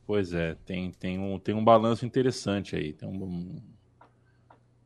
[0.06, 2.92] Pois é, tem, tem, um, tem um balanço interessante aí.
[2.92, 3.62] Tem um, um...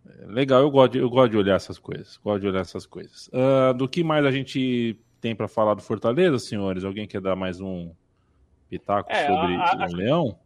[0.07, 2.17] É, legal, eu gosto, de, eu gosto de olhar essas coisas.
[2.23, 3.29] Gosto de olhar essas coisas.
[3.29, 6.85] Uh, do que mais a gente tem para falar do Fortaleza, senhores?
[6.85, 7.91] Alguém quer dar mais um,
[8.69, 10.39] pitaco é, sobre a, a, o Leão?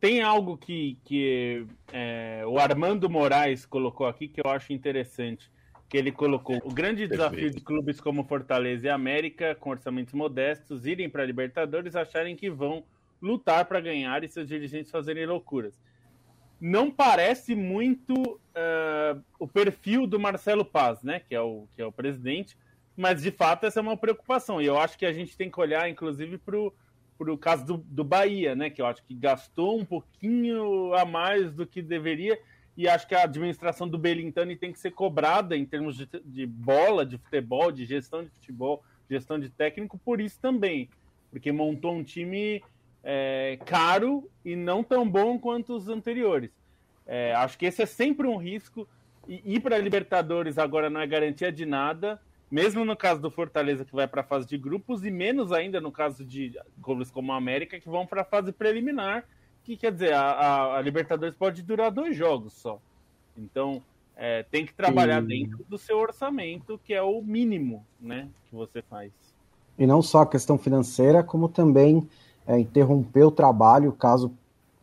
[0.00, 5.50] Tem algo que, que é, o Armando Moraes colocou aqui que eu acho interessante.
[5.88, 7.30] Que ele colocou o grande Perfeito.
[7.30, 12.34] desafio de clubes como Fortaleza e América, com orçamentos modestos, irem para a Libertadores acharem
[12.34, 12.82] que vão
[13.22, 15.80] lutar para ganhar e seus dirigentes fazerem loucuras.
[16.60, 21.20] Não parece muito uh, o perfil do Marcelo Paz, né?
[21.20, 22.56] Que é, o, que é o presidente,
[22.96, 24.60] mas de fato essa é uma preocupação.
[24.60, 26.72] E eu acho que a gente tem que olhar, inclusive, para o
[27.18, 28.70] o caso do, do Bahia, né?
[28.70, 32.38] Que eu acho que gastou um pouquinho a mais do que deveria.
[32.76, 36.46] E acho que a administração do Belintani tem que ser cobrada em termos de, de
[36.46, 40.90] bola, de futebol, de gestão de futebol, gestão de técnico, por isso também.
[41.30, 42.62] Porque montou um time
[43.02, 46.50] é, caro e não tão bom quanto os anteriores.
[47.06, 48.86] É, acho que esse é sempre um risco.
[49.26, 52.20] E ir para Libertadores agora não é garantia de nada
[52.50, 55.80] mesmo no caso do Fortaleza, que vai para a fase de grupos, e menos ainda
[55.80, 59.24] no caso de clubes como a América, que vão para a fase preliminar,
[59.64, 62.80] que quer dizer, a, a, Libertadores pode durar dois jogos só.
[63.36, 63.82] Então,
[64.16, 68.80] é, tem que trabalhar dentro do seu orçamento, que é o mínimo né, que você
[68.80, 69.10] faz.
[69.76, 72.08] E não só a questão financeira, como também
[72.46, 74.32] é, interromper o trabalho caso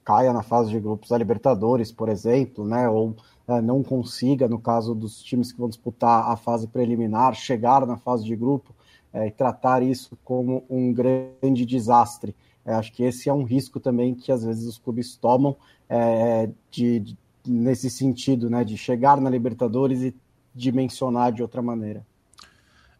[0.03, 2.89] caia na fase de grupos da Libertadores, por exemplo, né?
[2.89, 3.15] Ou
[3.47, 8.23] não consiga, no caso dos times que vão disputar a fase preliminar, chegar na fase
[8.23, 8.73] de grupo
[9.11, 12.35] é, e tratar isso como um grande desastre.
[12.65, 15.57] É, acho que esse é um risco também que às vezes os clubes tomam
[15.89, 20.15] é, de, de, nesse sentido, né, de chegar na Libertadores e
[20.55, 22.05] dimensionar de outra maneira.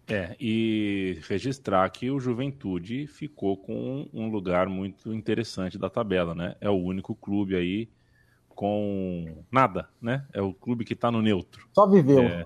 [0.06, 6.56] É, e registrar que o Juventude ficou com um lugar muito interessante da tabela, né?
[6.60, 7.88] É o único clube aí
[8.56, 10.26] com nada, né?
[10.34, 11.68] É o clube que está no neutro.
[11.74, 12.24] Só viveu.
[12.24, 12.46] É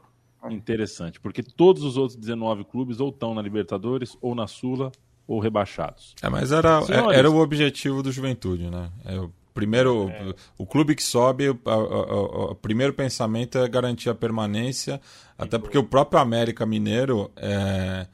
[0.50, 4.92] interessante, porque todos os outros 19 clubes ou estão na Libertadores, ou na Sula,
[5.28, 6.16] ou rebaixados.
[6.22, 8.90] É, mas era, Senhores, era o objetivo do Juventude, né?
[9.04, 10.34] É o primeiro, é.
[10.58, 15.02] o clube que sobe, o, o, o, primeiro pensamento é garantir a permanência,
[15.38, 18.08] até porque o próprio América Mineiro é,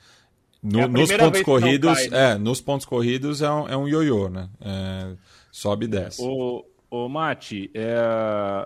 [0.61, 2.31] no, é nos pontos corridos, cai, né?
[2.31, 4.49] é, nos pontos corridos é um, é um ioiô, né?
[4.61, 5.13] É,
[5.51, 6.21] sobe e desce.
[6.21, 6.65] O,
[6.95, 7.95] o Mate, é,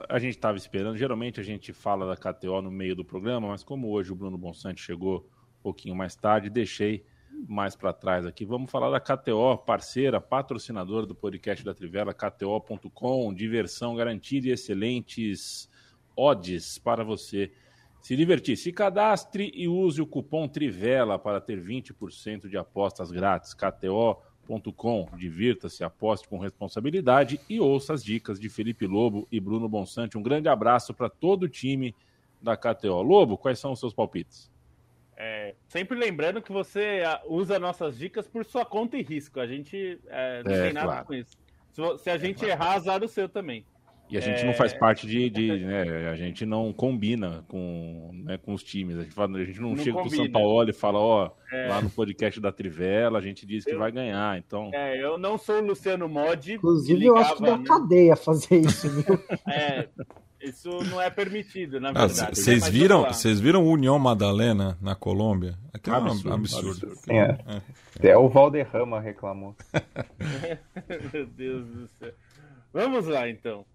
[0.10, 3.64] a gente estava esperando, geralmente a gente fala da KTO no meio do programa, mas
[3.64, 5.26] como hoje o Bruno Bonsante chegou
[5.60, 7.06] um pouquinho mais tarde, deixei
[7.48, 8.44] mais para trás aqui.
[8.44, 15.70] Vamos falar da KTO, parceira, patrocinadora do podcast da Trivela, KTO.com, diversão garantida e excelentes
[16.14, 17.50] odds para você
[18.02, 18.58] se divertir.
[18.58, 23.54] Se cadastre e use o cupom Trivela para ter 20% de apostas grátis.
[23.54, 24.27] KTO.com,
[25.18, 30.18] divirta-se, aposte com responsabilidade e ouça as dicas de Felipe Lobo e Bruno Bonsante.
[30.18, 31.94] Um grande abraço para todo o time
[32.42, 33.02] da KTO.
[33.02, 34.50] Lobo, quais são os seus palpites?
[35.16, 39.40] É, sempre lembrando que você ah, usa nossas dicas por sua conta e risco.
[39.40, 41.06] A gente é, não é, tem nada claro.
[41.08, 41.38] com isso.
[42.00, 42.52] Se, a gente claro.
[42.52, 43.66] errar, azar o seu também.
[44.10, 44.78] E a gente não faz é.
[44.78, 48.98] parte de, de né, a gente não combina com, né, com os times.
[48.98, 50.10] A gente, fala, a gente não, não chega combina.
[50.10, 51.68] pro São Paulo e fala, ó, é.
[51.68, 54.38] lá no podcast da Trivela, a gente diz que eu, vai ganhar.
[54.38, 54.72] Então.
[54.74, 56.54] É, eu não sou o Luciano Mod.
[56.54, 57.64] Inclusive, ligava, eu acho que dá né?
[57.66, 59.20] cadeia fazer isso, viu?
[59.52, 59.90] é,
[60.40, 62.40] isso não é permitido, na ah, verdade.
[62.40, 65.58] Vocês ah, viram, vocês viram União Madalena na Colômbia?
[65.74, 66.34] Aquilo é um absurdo.
[66.34, 66.94] absurdo.
[67.10, 67.20] É.
[67.20, 67.62] é.
[67.98, 69.54] Até o Valderrama reclamou.
[71.12, 72.14] Meu Deus do céu.
[72.72, 73.66] Vamos lá, então.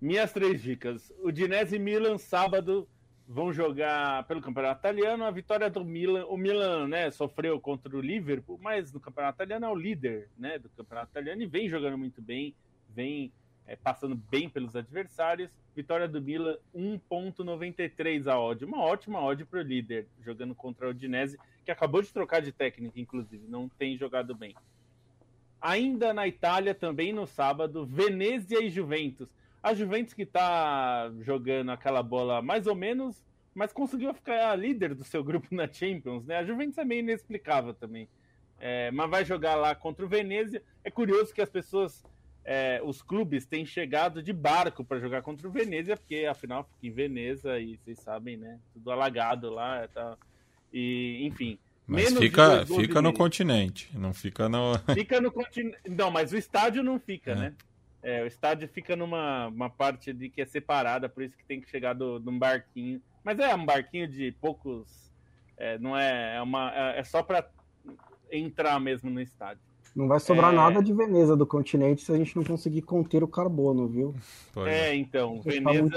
[0.00, 1.12] Minhas três dicas.
[1.20, 2.86] O Dinese e Milan, sábado,
[3.26, 5.24] vão jogar pelo Campeonato Italiano.
[5.24, 6.26] A vitória do Milan.
[6.26, 10.58] O Milan né, sofreu contra o Liverpool, mas no Campeonato Italiano é o líder né,
[10.58, 12.54] do Campeonato Italiano e vem jogando muito bem.
[12.94, 13.32] Vem
[13.66, 15.50] é, passando bem pelos adversários.
[15.74, 18.64] Vitória do Milan, 1.93 a odd.
[18.64, 22.52] Uma ótima odd para o líder, jogando contra o Udinese, que acabou de trocar de
[22.52, 24.54] técnica, inclusive, não tem jogado bem.
[25.60, 29.28] Ainda na Itália, também no sábado, Venezia e Juventus.
[29.66, 35.02] A Juventus que está jogando aquela bola mais ou menos, mas conseguiu ficar líder do
[35.02, 36.36] seu grupo na Champions, né?
[36.36, 38.08] A Juventus é meio inexplicável também.
[38.60, 40.62] É, mas vai jogar lá contra o Venezia.
[40.84, 42.04] É curioso que as pessoas
[42.44, 46.86] é, os clubes têm chegado de barco para jogar contra o Venezia, porque afinal fica
[46.86, 48.60] em Veneza e vocês sabem, né?
[48.72, 49.88] Tudo alagado lá.
[49.88, 50.16] Tá...
[50.72, 51.58] E, enfim.
[51.84, 54.78] Mas fica, fica no continente, não fica no.
[54.94, 55.78] Fica no continente.
[55.88, 57.34] Não, mas o estádio não fica, é.
[57.34, 57.54] né?
[58.06, 61.60] É, o estádio fica numa uma parte de que é separada, por isso que tem
[61.60, 63.02] que chegar do, de um barquinho.
[63.24, 65.10] Mas é um barquinho de poucos.
[65.56, 67.50] É, não é, é uma é, é só para
[68.30, 69.60] entrar mesmo no estádio.
[69.92, 70.56] Não vai sobrar é...
[70.56, 74.14] nada de Veneza do continente se a gente não conseguir conter o carbono, viu?
[74.64, 75.90] É, então, Veneza.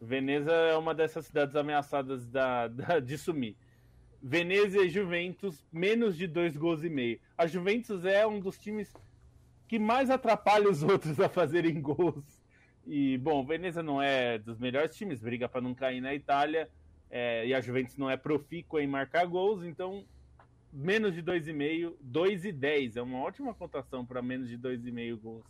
[0.00, 3.54] Veneza é uma dessas cidades ameaçadas da, da, de sumir.
[4.22, 7.20] Veneza e Juventus, menos de dois gols e meio.
[7.36, 8.90] A Juventus é um dos times
[9.68, 12.42] que mais atrapalha os outros a fazerem gols.
[12.86, 16.68] E, bom, Veneza não é dos melhores times, briga para não cair na Itália.
[17.10, 20.04] É, e a Juventus não é profícua em marcar gols, então
[20.72, 22.96] menos de 2,5, 2,10.
[22.96, 25.44] É uma ótima cotação para menos de 2,5 gols.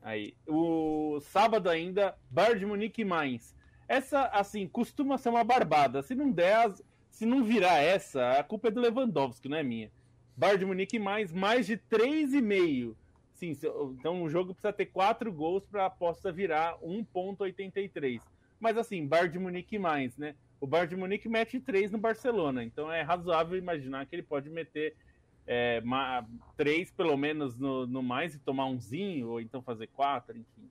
[0.00, 0.34] Aí.
[0.46, 3.54] O sábado ainda, Bayern de Munique e Mainz.
[3.88, 6.02] Essa, assim, costuma ser uma barbada.
[6.02, 6.72] Se não der,
[7.10, 9.90] se não virar essa, a culpa é do Lewandowski, não é minha.
[10.36, 12.94] Bayern de Munique e Mainz, mais de 3,5.
[13.42, 13.58] Sim,
[13.98, 18.20] então o jogo precisa ter 4 gols para a aposta virar 1,83.
[18.60, 20.36] Mas assim, Bayern de Munique Mainz, né?
[20.60, 24.48] o Bayern de Munique mete três no Barcelona, então é razoável imaginar que ele pode
[24.48, 24.94] meter
[25.44, 25.82] é,
[26.96, 30.70] pelo menos no, no, mais e tomar umzinho, ou então fazer quatro, enfim.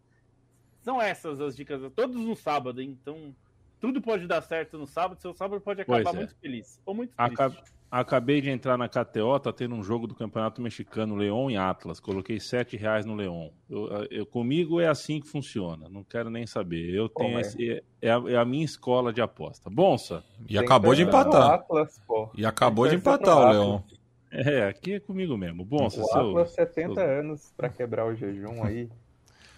[0.82, 2.98] São essas as dicas, todos no sábado, hein?
[3.02, 3.36] então
[3.82, 6.18] tudo pode dar certo no sábado, seu sábado pode acabar é.
[6.20, 7.74] muito feliz ou muito triste.
[7.92, 12.00] Acabei de entrar na KTO, tá tendo um jogo do Campeonato Mexicano, Leão e Atlas.
[12.00, 13.52] Coloquei sete reais no Leão.
[13.70, 15.90] Eu, eu, comigo é assim que funciona.
[15.90, 16.96] Não quero nem saber.
[16.96, 17.42] Eu tenho é?
[17.42, 19.70] esse, é, é, a, é, a, minha escola de aposta.
[19.70, 20.24] Bonsa.
[20.48, 21.52] E acabou de empatar.
[21.52, 22.02] Atlas,
[22.34, 23.84] e acabou de empatar o Leão.
[24.32, 25.66] É, aqui é comigo mesmo.
[25.66, 27.04] Bonsa, o seu, Atlas 70 seu...
[27.04, 28.90] anos para quebrar o jejum aí.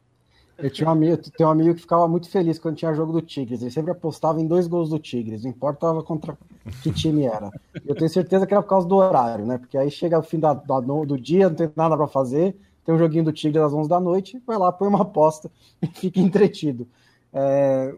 [0.57, 3.61] Eu tinha um amigo, um amigo que ficava muito feliz quando tinha jogo do Tigres.
[3.61, 6.37] Ele sempre apostava em dois gols do Tigres, não importava contra
[6.81, 7.49] que time era.
[7.85, 9.57] Eu tenho certeza que era por causa do horário, né?
[9.57, 12.93] Porque aí chega o fim da, da do dia, não tem nada para fazer, tem
[12.93, 15.49] um joguinho do Tigres às 11 da noite, vai lá, põe uma aposta
[15.81, 16.87] e fica entretido.
[17.33, 17.95] É,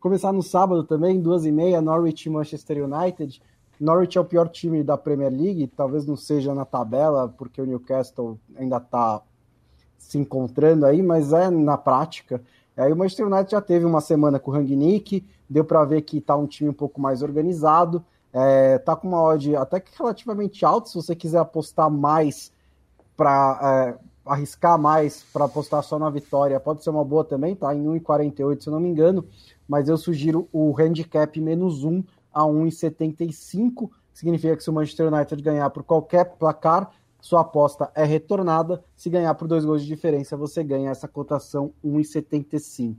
[0.00, 3.42] começar no sábado também, duas e meia, Norwich Manchester United.
[3.78, 7.66] Norwich é o pior time da Premier League, talvez não seja na tabela, porque o
[7.66, 9.22] Newcastle ainda está
[10.00, 12.42] se encontrando aí, mas é na prática.
[12.76, 16.18] Aí o Manchester United já teve uma semana com o Rangnick, deu para ver que
[16.18, 20.64] está um time um pouco mais organizado, é, tá com uma odd até que relativamente
[20.64, 22.50] alta, se você quiser apostar mais
[23.16, 27.74] para é, arriscar mais para apostar só na vitória, pode ser uma boa também, tá
[27.74, 29.24] em 1,48 se eu não me engano,
[29.68, 35.42] mas eu sugiro o handicap menos 1 a 1,75, significa que se o Manchester United
[35.42, 36.90] ganhar por qualquer placar,
[37.20, 38.82] sua aposta é retornada.
[38.96, 42.96] Se ganhar por dois gols de diferença, você ganha essa cotação 1,75.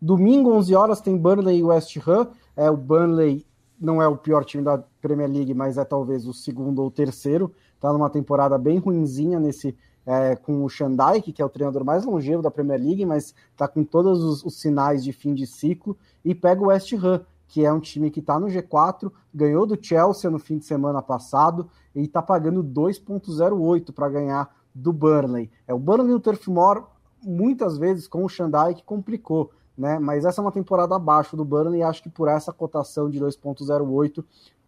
[0.00, 2.28] Domingo, 11 horas, tem Burnley e West Ham.
[2.56, 3.46] É, o Burnley
[3.80, 7.52] não é o pior time da Premier League, mas é talvez o segundo ou terceiro.
[7.74, 9.76] Está numa temporada bem ruinzinha nesse
[10.06, 13.66] é, com o Shandike, que é o treinador mais longevo da Premier League, mas está
[13.66, 15.96] com todos os, os, sinais de fim de ciclo.
[16.24, 19.78] E pega o West Ham, que é um time que está no G4, ganhou do
[19.80, 25.50] Chelsea no fim de semana passado e está pagando 2,08 para ganhar do Burnley.
[25.66, 26.84] É o Burnley no Turf Moor,
[27.22, 29.98] muitas vezes com o Shandai que complicou, né?
[29.98, 34.24] Mas essa é uma temporada abaixo do Burnley acho que por essa cotação de 2,08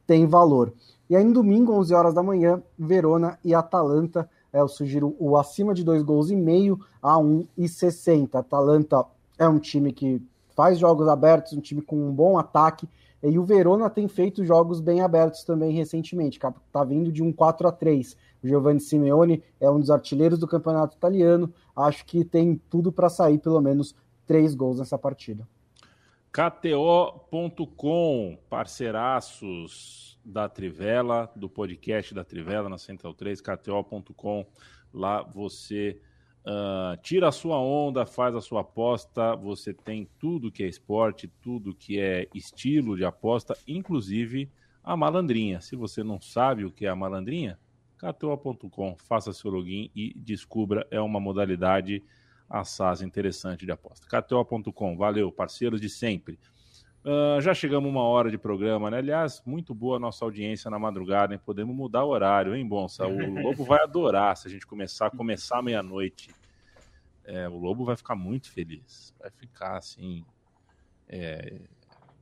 [0.06, 0.72] tem valor.
[1.08, 4.28] E aí no domingo, 11 horas da manhã, Verona e Atalanta.
[4.52, 8.36] É, eu sugiro o acima de dois gols e meio a 1,60.
[8.36, 9.04] Atalanta
[9.38, 10.22] é um time que
[10.54, 12.88] faz jogos abertos, um time com um bom ataque.
[13.22, 16.38] E o Verona tem feito jogos bem abertos também recentemente.
[16.38, 20.46] Está vindo de um 4 a 3 O Giovanni Simeone é um dos artilheiros do
[20.46, 21.52] campeonato italiano.
[21.74, 23.94] Acho que tem tudo para sair pelo menos
[24.26, 25.48] três gols nessa partida.
[26.32, 27.78] KTO.com,
[28.50, 34.44] parceiraços da Trivela, do podcast da Trivela na Central 3, KTO.com.
[34.92, 35.98] Lá você
[36.46, 39.34] Uh, tira a sua onda, faz a sua aposta.
[39.34, 44.48] Você tem tudo que é esporte, tudo que é estilo de aposta, inclusive
[44.84, 45.60] a malandrinha.
[45.60, 47.58] Se você não sabe o que é a malandrinha,
[47.98, 50.86] kto.com, faça seu login e descubra.
[50.88, 52.04] É uma modalidade
[52.48, 54.06] assaz interessante de aposta.
[54.06, 56.38] kto.com, valeu, parceiros de sempre.
[57.06, 58.98] Uh, já chegamos uma hora de programa, né?
[58.98, 61.40] Aliás, muito boa a nossa audiência na madrugada, hein?
[61.46, 63.06] Podemos mudar o horário, hein, Bonsa?
[63.06, 66.34] O Lobo vai adorar se a gente começar começar meia-noite.
[67.24, 69.14] É, o Lobo vai ficar muito feliz.
[69.20, 70.24] Vai ficar assim.
[71.08, 71.60] É,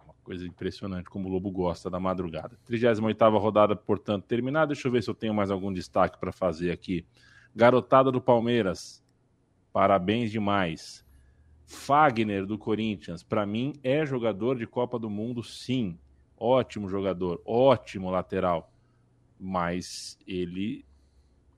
[0.05, 2.59] uma coisa impressionante como o Lobo gosta da madrugada.
[2.67, 4.75] 38 rodada, portanto, terminada.
[4.75, 7.07] Deixa eu ver se eu tenho mais algum destaque para fazer aqui.
[7.57, 9.03] Garotada do Palmeiras,
[9.73, 11.04] parabéns demais.
[11.67, 15.99] Fagner do Corinthians, para mim é jogador de Copa do Mundo, sim.
[16.37, 18.71] Ótimo jogador, ótimo lateral.
[19.41, 20.85] Mas ele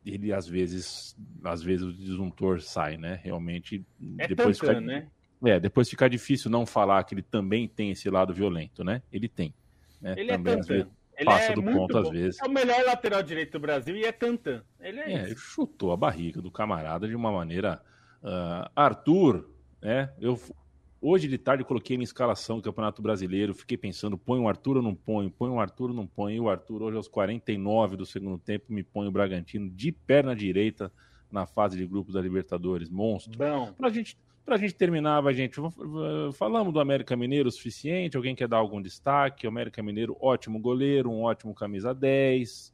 [0.04, 3.20] ele às vezes, às vezes o disjuntor sai, né?
[3.24, 3.84] Realmente
[4.18, 5.08] é depois fica, né?
[5.44, 9.02] É, depois fica difícil não falar que ele também tem esse lado violento, né?
[9.12, 9.52] Ele tem.
[10.00, 10.14] Né?
[10.16, 10.90] Ele é também, é tantan.
[11.16, 11.98] Ele passa é do ponto bom.
[11.98, 12.40] às vezes.
[12.40, 14.62] É o melhor lateral direito do Brasil e é tantan.
[14.80, 17.82] Ele é, é ele chutou a barriga do camarada de uma maneira.
[18.22, 19.48] Uh, Arthur,
[19.86, 20.10] né?
[20.20, 20.36] Eu
[21.00, 24.82] hoje de tarde coloquei minha escalação do Campeonato Brasileiro, fiquei pensando, põe o Arthur ou
[24.82, 26.34] não põe, põe o Arthur ou não põe.
[26.34, 30.34] E o Arthur hoje aos 49 do segundo tempo me põe o Bragantino de perna
[30.34, 30.92] direita
[31.30, 33.38] na fase de grupos da Libertadores, monstro.
[33.38, 33.72] Bom.
[33.74, 35.56] Pra gente Pra gente terminar, vai, gente,
[36.34, 39.44] falamos do América Mineiro o suficiente, alguém quer dar algum destaque?
[39.44, 42.72] O América Mineiro, ótimo goleiro, um ótimo camisa 10,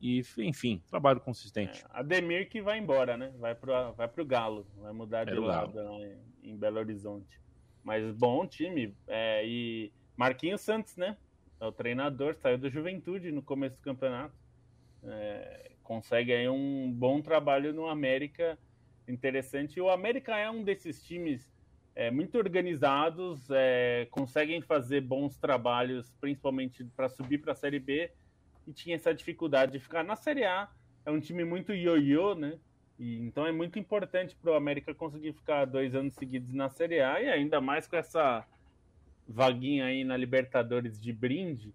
[0.00, 1.84] e, enfim, trabalho consistente.
[1.84, 3.32] É, Ademir que vai embora, né?
[3.38, 7.40] Vai pro, vai pro Galo, vai mudar de lado em, em, Belo Horizonte.
[7.82, 8.94] Mas bom time.
[9.06, 11.16] É, e Marquinhos Santos, né?
[11.60, 14.34] É o treinador, saiu do Juventude no começo do campeonato.
[15.02, 18.56] É, consegue aí um bom trabalho no América
[19.08, 19.78] interessante.
[19.78, 21.52] E o América é um desses times
[21.94, 28.12] é, muito organizados, é, conseguem fazer bons trabalhos, principalmente para subir para a Série B
[28.68, 30.68] e tinha essa dificuldade de ficar na Série A.
[31.06, 32.58] É um time muito ioiô, né?
[32.98, 37.00] E, então é muito importante para o América conseguir ficar dois anos seguidos na Série
[37.00, 38.46] A e ainda mais com essa
[39.26, 41.74] vaguinha aí na Libertadores de brinde.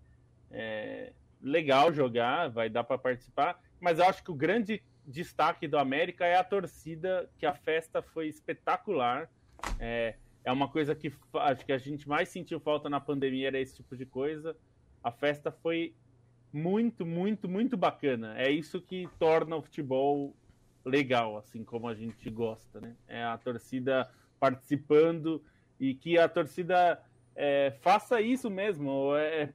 [0.51, 5.79] É legal jogar, vai dar para participar, mas eu acho que o grande destaque do
[5.79, 9.29] América é a torcida, que a festa foi espetacular.
[9.79, 10.15] É,
[10.45, 13.75] é uma coisa que acho que a gente mais sentiu falta na pandemia, era esse
[13.77, 14.55] tipo de coisa.
[15.03, 15.93] A festa foi
[16.53, 18.35] muito, muito, muito bacana.
[18.37, 20.35] É isso que torna o futebol
[20.85, 22.95] legal, assim como a gente gosta, né?
[23.07, 25.43] É a torcida participando
[25.79, 27.01] e que a torcida
[27.35, 29.15] é, faça isso mesmo.
[29.15, 29.51] É,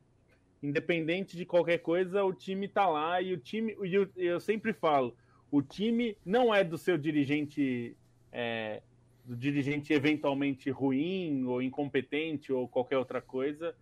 [0.61, 5.17] independente de qualquer coisa, o time está lá e o time, eu, eu, sempre falo,
[5.53, 7.97] o time não é do seu dirigente,
[8.33, 8.83] é,
[9.25, 13.77] do dirigente eventualmente ruim ou incompetente ou qualquer outra coisa, é,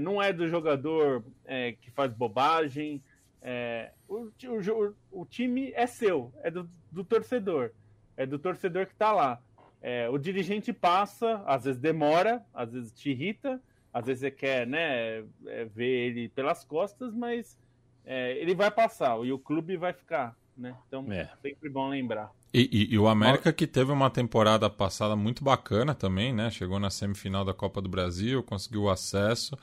[0.00, 3.02] não é do jogador é, que faz bobagem.
[3.40, 7.70] É, o, o, o, time é seu, é do, do torcedor,
[8.16, 9.40] é do torcedor que está lá.
[9.80, 13.62] É, o dirigente passa, às vezes demora, às vezes te irrita,
[13.92, 17.56] às vezes você quer né, é, ver ele pelas costas, mas
[18.04, 20.36] é, ele vai passar e o clube vai ficar.
[20.56, 20.76] Né?
[20.88, 21.30] Então, é.
[21.40, 22.32] sempre bom lembrar.
[22.52, 26.50] E, e, e, o América que teve uma temporada passada muito bacana também, né?
[26.50, 29.56] Chegou na semifinal da Copa do Brasil, conseguiu o acesso,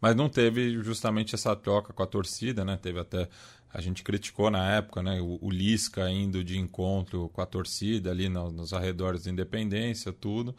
[0.00, 2.76] mas não teve justamente essa troca com a torcida, né?
[2.76, 3.28] Teve até
[3.72, 5.20] a gente criticou na época, né?
[5.20, 10.12] O, o Lisca indo de encontro com a torcida ali nos, nos arredores da Independência,
[10.12, 10.54] tudo.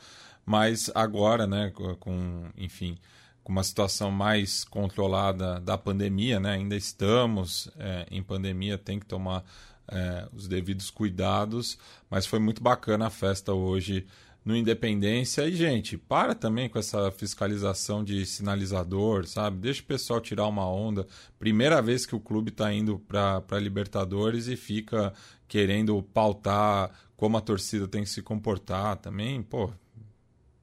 [0.46, 1.72] Mas agora, né?
[2.00, 2.98] Com, enfim,
[3.44, 6.54] com uma situação mais controlada da pandemia, né?
[6.54, 9.44] Ainda estamos é, em pandemia, tem que tomar
[9.92, 11.78] é, os devidos cuidados,
[12.10, 14.06] mas foi muito bacana a festa hoje
[14.46, 15.48] no Independência.
[15.48, 19.58] E, gente, para também com essa fiscalização de sinalizador, sabe?
[19.58, 21.08] Deixa o pessoal tirar uma onda.
[21.40, 25.14] Primeira vez que o clube está indo para Libertadores e fica
[25.48, 29.72] querendo pautar como a torcida tem que se comportar também, pô,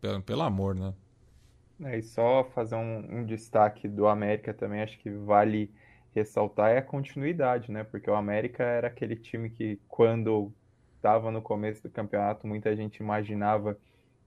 [0.00, 0.92] pelo, pelo amor, né?
[1.82, 5.70] É, e só fazer um, um destaque do América também, acho que vale
[6.14, 7.84] ressaltar é a continuidade, né?
[7.84, 10.52] Porque o América era aquele time que, quando
[10.96, 13.74] estava no começo do campeonato, muita gente imaginava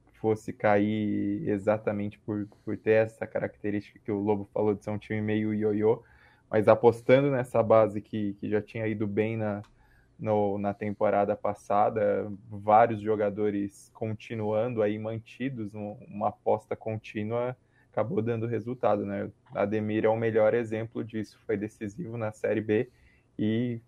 [0.07, 4.89] que fosse cair exatamente por, por ter essa característica que o Lobo falou de ser
[4.89, 6.01] um time meio ioiô,
[6.49, 9.61] mas apostando nessa base que, que já tinha ido bem na,
[10.17, 17.55] no, na temporada passada, vários jogadores continuando aí mantidos, uma aposta contínua
[17.93, 19.29] acabou dando resultado, né?
[19.53, 22.89] Ademir é o melhor exemplo disso, foi decisivo na Série B
[23.37, 23.79] e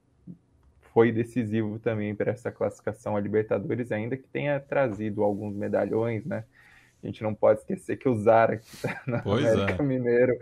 [0.93, 6.45] foi decisivo também para essa classificação a Libertadores, ainda que tenha trazido alguns medalhões, né?
[7.05, 9.85] A gente não pode esquecer que o Zara que tá na pois América é.
[9.85, 10.33] Mineiro,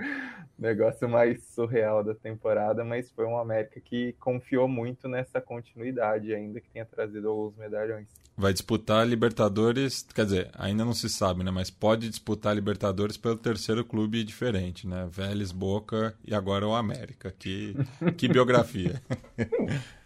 [0.57, 6.61] negócio mais surreal da temporada, mas foi um América que confiou muito nessa continuidade, ainda
[6.61, 11.51] que tenha trazido alguns medalhões vai disputar Libertadores, quer dizer, ainda não se sabe, né?
[11.51, 15.07] Mas pode disputar Libertadores pelo terceiro clube diferente, né?
[15.11, 17.32] Vélez, Boca e agora o América.
[17.38, 17.76] Que,
[18.18, 18.99] que biografia.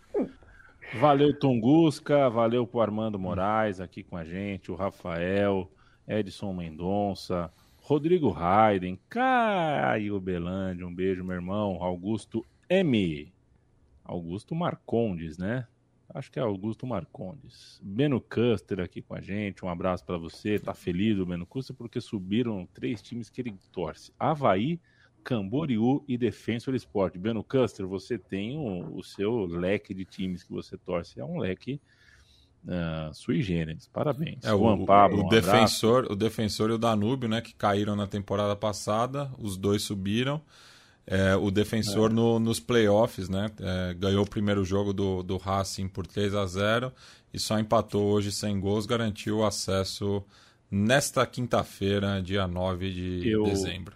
[1.00, 5.70] Valeu, Tunguska, valeu pro Armando Moraes aqui com a gente, o Rafael,
[6.08, 13.34] Edson Mendonça, Rodrigo Raiden, Caio Belandi, um beijo, meu irmão, Augusto M.
[14.04, 15.68] Augusto Marcondes, né?
[16.14, 17.80] Acho que é Augusto Marcondes.
[17.84, 19.64] Beno Custer aqui com a gente.
[19.64, 20.58] Um abraço para você.
[20.58, 24.80] Tá feliz o Beno Custer porque subiram três times que ele torce: Havaí,
[25.24, 27.18] Camboriú e Defensor Sport.
[27.18, 31.20] Beno Custer, você tem o, o, seu leque de times que você torce.
[31.20, 31.82] É um leque
[32.68, 33.88] uh, sui generis.
[33.88, 34.44] Parabéns.
[34.44, 37.96] É, Juan o, Pablo, o, um defensor, o defensor e o Danúbio, né, que caíram
[37.96, 39.32] na temporada passada.
[39.40, 40.42] Os dois subiram.
[41.10, 42.14] É, o defensor é.
[42.14, 43.50] no, nos playoffs, né?
[43.62, 46.92] É, ganhou o primeiro jogo do, do Racing por 3 a 0
[47.34, 50.22] e só empatou hoje sem gols, garantiu o acesso
[50.70, 53.96] nesta quinta-feira, dia 9 de eu, dezembro.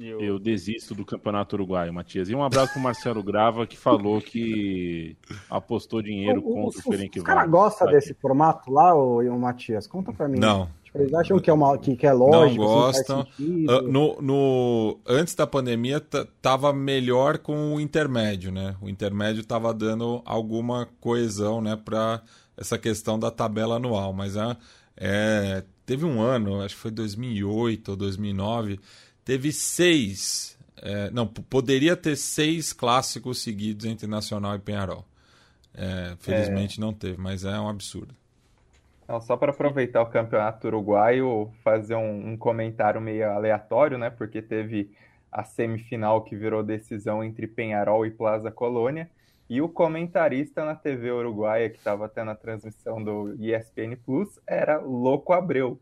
[0.00, 0.20] Eu...
[0.20, 0.38] eu...
[0.38, 2.28] desisto do Campeonato Uruguaio, Matias.
[2.28, 5.16] E um abraço para Marcelo Grava, que falou que
[5.48, 7.16] apostou dinheiro o, contra o, o Ferencváros.
[7.16, 9.86] Os caras gostam desse formato lá, o, o Matias?
[9.86, 10.38] Conta para mim.
[10.38, 12.62] Não, Tipo, eles acham que é, uma, que, que é lógico.
[12.62, 13.20] Não gostam.
[13.20, 16.02] Assim, uh, no, no, antes da pandemia,
[16.42, 18.74] tava melhor com o intermédio, né?
[18.80, 22.20] O intermédio tava dando alguma coesão, né, para
[22.56, 24.12] essa questão da tabela anual.
[24.12, 24.56] Mas é,
[24.96, 28.80] é, teve um ano, acho que foi 2008 ou 2009,
[29.24, 30.58] teve seis.
[30.82, 35.04] É, não, poderia ter seis clássicos seguidos entre Nacional e Penharol.
[35.74, 36.80] É, felizmente é.
[36.80, 38.14] não teve, mas é um absurdo.
[39.04, 44.08] Então, só para aproveitar o campeonato uruguaio, fazer um, um, comentário meio aleatório, né?
[44.08, 44.92] Porque teve
[45.32, 49.10] a semifinal que virou decisão entre Penharol e Plaza Colônia.
[49.48, 54.78] E o comentarista na TV uruguaia, que estava tendo a transmissão do ESPN Plus, era
[54.78, 55.80] Louco Abreu.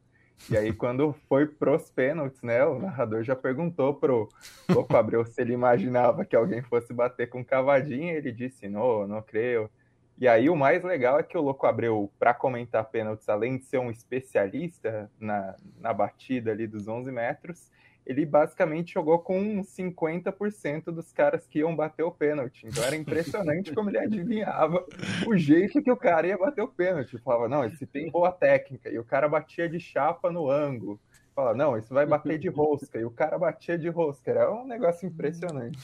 [0.50, 2.64] E aí, quando foi pros pênaltis, né?
[2.64, 4.28] O narrador já perguntou pro
[4.68, 8.14] Louco Abreu se ele imaginava que alguém fosse bater com cavadinha.
[8.14, 9.70] Ele disse: Não, não creio.
[10.18, 13.64] E aí o mais legal é que o Louco Abreu, para comentar pênaltis, além de
[13.64, 17.70] ser um especialista na, na batida ali dos 11 metros,
[18.08, 22.66] ele basicamente jogou com 50% dos caras que iam bater o pênalti.
[22.66, 24.82] Então era impressionante como ele adivinhava
[25.26, 27.18] o jeito que o cara ia bater o pênalti.
[27.18, 28.88] Falava, não, esse tem boa técnica.
[28.90, 30.98] E o cara batia de chapa no ângulo.
[31.34, 32.98] Falava, não, isso vai bater de rosca.
[32.98, 34.30] E o cara batia de rosca.
[34.30, 35.78] Era um negócio impressionante.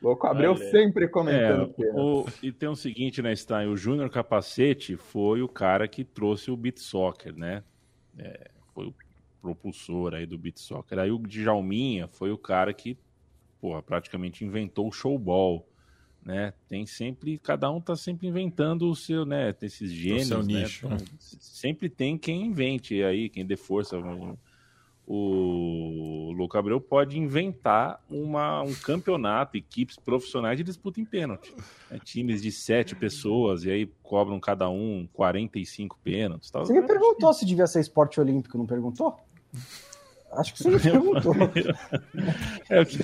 [0.00, 3.66] Louco Abreu Olha, sempre comentando é, o, E tem o seguinte, né, Stein?
[3.66, 7.64] O Júnior Capacete foi o cara que trouxe o beat soccer, né?
[8.16, 8.94] É, foi o
[9.40, 10.98] propulsor aí do beat soccer.
[10.98, 12.96] Aí o Djalminha foi o cara que,
[13.60, 15.66] porra, praticamente inventou o showball,
[16.24, 16.52] né?
[16.68, 19.54] Tem sempre, cada um tá sempre inventando o seu, né?
[19.62, 20.60] Esses gênios, né?
[20.60, 21.04] Nicho, então, né?
[21.18, 23.96] Sempre tem quem invente aí, quem dê força.
[25.10, 31.54] O Louco Abreu pode inventar uma, um campeonato, equipes profissionais de disputa em pênalti.
[31.90, 31.98] Né?
[32.04, 36.50] Times de sete pessoas, e aí cobram cada um 45 pênaltis.
[36.50, 36.66] Tal.
[36.66, 39.18] Você me perguntou se devia ser esporte olímpico, não perguntou?
[40.32, 41.34] Acho que você me perguntou.
[42.68, 42.98] é, eu, te,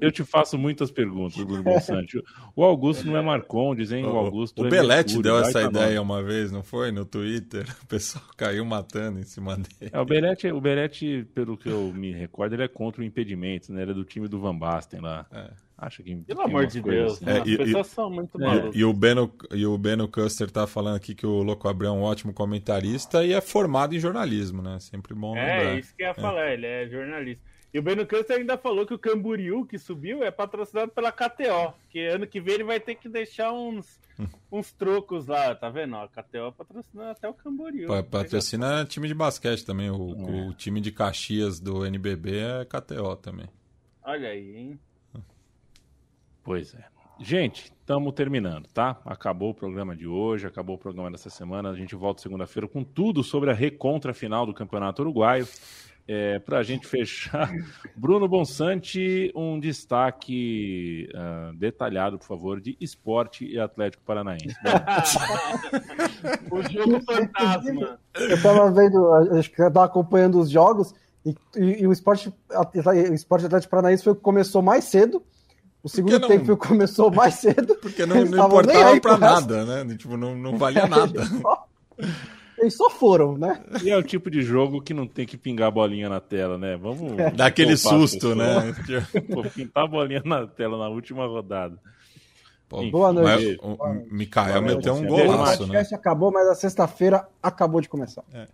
[0.00, 2.22] eu, te, faço muitas perguntas, Bruno Bonsante.
[2.54, 4.04] O Augusto não é Marcondes, hein?
[4.04, 6.92] O Augusto o, é Belete Mercúrio, deu essa ideia uma vez, não foi?
[6.92, 7.66] No Twitter.
[7.82, 9.90] O pessoal caiu matando em cima dele.
[9.92, 13.72] É, o, Belete, o Belete, pelo que eu me recordo, ele é contra o impedimento,
[13.72, 13.82] né?
[13.82, 15.26] Ele é do time do Van Basten lá.
[15.32, 15.50] É.
[15.78, 16.16] Acho que.
[16.16, 17.24] Pelo amor de Deus, assim.
[17.24, 17.40] né?
[17.40, 18.74] As e, pessoas e, são muito malucas.
[18.74, 21.90] E, e, o Beno, e o Beno Custer tá falando aqui que o Louco Abreu
[21.90, 24.80] é um ótimo comentarista e é formado em jornalismo, né?
[24.80, 25.76] Sempre bom é, lembrar.
[25.76, 26.14] É, isso que eu ia é.
[26.14, 27.42] falar, ele é jornalista.
[27.72, 31.74] E o Beno Custer ainda falou que o Camboriú, que subiu, é patrocinado pela KTO.
[31.90, 34.00] Que ano que vem ele vai ter que deixar uns,
[34.50, 35.94] uns trocos lá, tá vendo?
[35.94, 37.88] A KTO patrocina até o Camboriú.
[38.04, 39.90] patrocina time de basquete também.
[39.90, 40.48] O, é.
[40.48, 43.46] o time de Caxias do NBB é KTO também.
[44.02, 44.80] Olha aí, hein?
[46.48, 46.82] Pois é.
[47.20, 48.96] Gente, estamos terminando, tá?
[49.04, 51.68] Acabou o programa de hoje, acabou o programa dessa semana.
[51.68, 55.46] A gente volta segunda-feira com tudo sobre a recontra final do Campeonato Uruguaio.
[56.06, 57.52] É, Para a gente fechar,
[57.94, 64.56] Bruno Bonsante, um destaque uh, detalhado, por favor, de esporte e Atlético Paranaense.
[66.50, 68.00] o jogo fantasma.
[68.14, 70.94] Eu estava vendo, acho que eu estava acompanhando os jogos
[71.26, 72.32] e, e, e, o esporte,
[73.10, 75.22] o esporte Atlético Paranaense foi o que começou mais cedo
[75.82, 76.28] o segundo não...
[76.28, 77.76] tempo começou mais cedo.
[77.76, 79.96] Porque não, não importava pra nada, né?
[79.96, 81.20] Tipo, não, não valia nada.
[81.20, 81.68] Eles só,
[82.58, 83.62] eles só foram, né?
[83.82, 86.58] E é o tipo de jogo que não tem que pingar a bolinha na tela,
[86.58, 86.76] né?
[86.76, 87.18] Vamos.
[87.18, 87.30] É.
[87.30, 88.74] Dar aquele susto, né?
[89.32, 91.78] Pô, pintar a bolinha na tela na última rodada.
[92.68, 93.58] Pô, Boa noite.
[93.62, 95.86] Mas, o, o Mikael meteu um golaço, né?
[95.90, 98.24] O acabou, mas a sexta-feira acabou de começar.
[98.34, 98.46] É.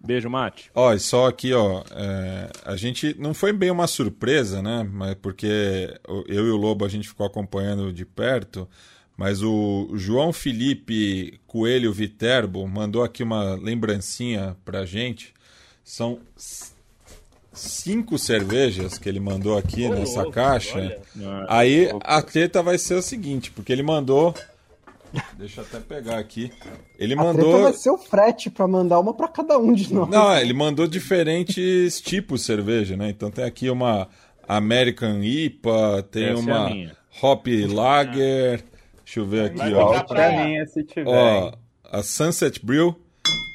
[0.00, 0.70] Beijo, Mate.
[0.74, 4.88] Ó, e só aqui, ó, é, a gente não foi bem uma surpresa, né?
[4.90, 5.92] Mas porque
[6.26, 8.68] eu e o Lobo a gente ficou acompanhando de perto,
[9.16, 15.34] mas o João Felipe Coelho Viterbo mandou aqui uma lembrancinha pra gente.
[15.82, 16.20] São
[17.52, 20.78] cinco cervejas que ele mandou aqui nessa louco, caixa.
[20.78, 21.46] Olha.
[21.48, 24.32] Aí a treta vai ser o seguinte, porque ele mandou
[25.36, 26.52] Deixa eu até pegar aqui.
[26.98, 27.62] Ele a mandou.
[27.62, 30.08] vai ser o frete para mandar uma para cada um de nós.
[30.08, 33.08] Não, ele mandou diferentes tipos de cerveja, né?
[33.08, 34.08] Então tem aqui uma
[34.46, 36.90] American IPA, tem Essa é uma é
[37.22, 38.64] Hop Lager.
[39.04, 40.02] Deixa eu ver aqui, ó.
[40.02, 41.08] Pra mim, se tiver.
[41.08, 41.52] Ó,
[41.90, 42.94] a Sunset Brew.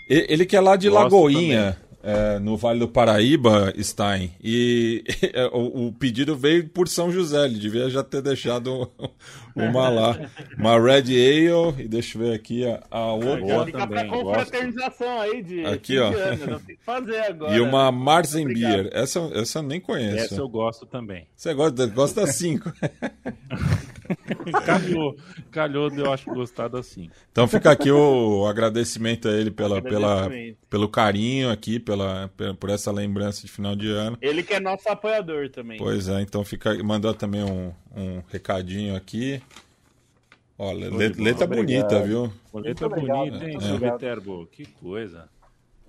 [0.10, 5.04] Ele que é lá de Gosto Lagoinha é, no Vale do Paraíba, Stein, e
[5.54, 8.92] o, o, pedido veio por São José, ele devia já ter deixado
[9.56, 10.20] uma lá.
[10.58, 13.66] Uma Red Ale, e deixa eu ver aqui a, a outra.
[13.66, 13.88] Fica também.
[13.88, 16.08] pra confraternização aí de aqui, ó.
[16.08, 17.56] Anos, fazer agora.
[17.56, 20.34] E uma Marzen Beer, essa, essa eu nem conheço.
[20.34, 21.26] Essa eu gosto também.
[21.36, 22.72] Você gosta, gosta das cinco.
[24.66, 25.16] calhou,
[25.52, 27.10] calhou de eu acho gostado assim.
[27.32, 30.30] Então fica aqui o agradecimento a ele pela, pela,
[30.70, 34.18] pelo carinho aqui, pela, por essa lembrança de final de ano.
[34.22, 35.78] Ele que é nosso apoiador também.
[35.78, 39.42] Pois é, então fica, mandou também um, um recadinho aqui.
[40.58, 42.32] Olha, letra bonita, viu?
[42.54, 43.92] Letra bonita, hein, é.
[43.92, 44.48] Viterbo?
[44.52, 45.28] Que coisa.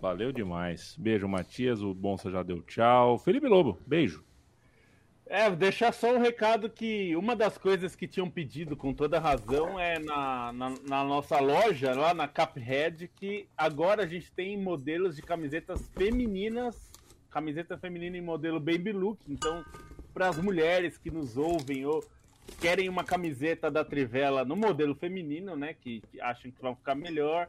[0.00, 0.94] Valeu demais.
[0.98, 1.80] Beijo, Matias.
[1.80, 3.18] O Bonsa já deu tchau.
[3.18, 4.24] Felipe Lobo, beijo.
[5.36, 9.80] É, deixar só um recado que uma das coisas que tinham pedido com toda razão
[9.80, 15.16] é na, na, na, nossa loja, lá na Caphead, que agora a gente tem modelos
[15.16, 16.88] de camisetas femininas,
[17.32, 19.18] camiseta feminina em modelo Baby Look.
[19.28, 19.64] Então,
[20.14, 22.04] para as mulheres que nos ouvem ou
[22.60, 26.94] querem uma camiseta da Trivela no modelo feminino, né, que, que acham que vão ficar
[26.94, 27.48] melhor,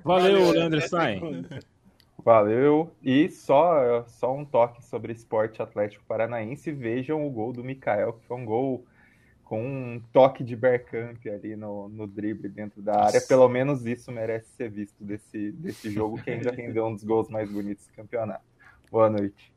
[0.05, 1.47] Valeu, Valeu, Leandro Stein.
[2.25, 2.93] Valeu.
[3.03, 6.71] E só, só um toque sobre esporte Atlético Paranaense.
[6.73, 8.85] Vejam o gol do Mikael, que foi um gol
[9.47, 13.15] com um toque de Bergkamp ali no, no drible dentro da área.
[13.15, 13.29] Nossa.
[13.29, 17.29] Pelo menos isso merece ser visto desse, desse jogo, que ainda rendeu um dos gols
[17.29, 18.45] mais bonitos do campeonato.
[18.91, 19.53] Boa noite.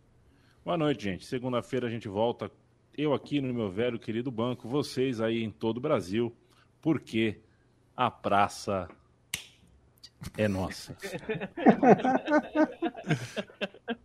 [0.64, 1.26] Boa noite, gente.
[1.26, 2.52] Segunda-feira a gente volta.
[2.96, 6.32] Eu aqui no meu velho querido banco, vocês aí em todo o Brasil,
[6.82, 7.40] porque
[7.98, 8.88] a praça
[10.38, 10.96] é nossa.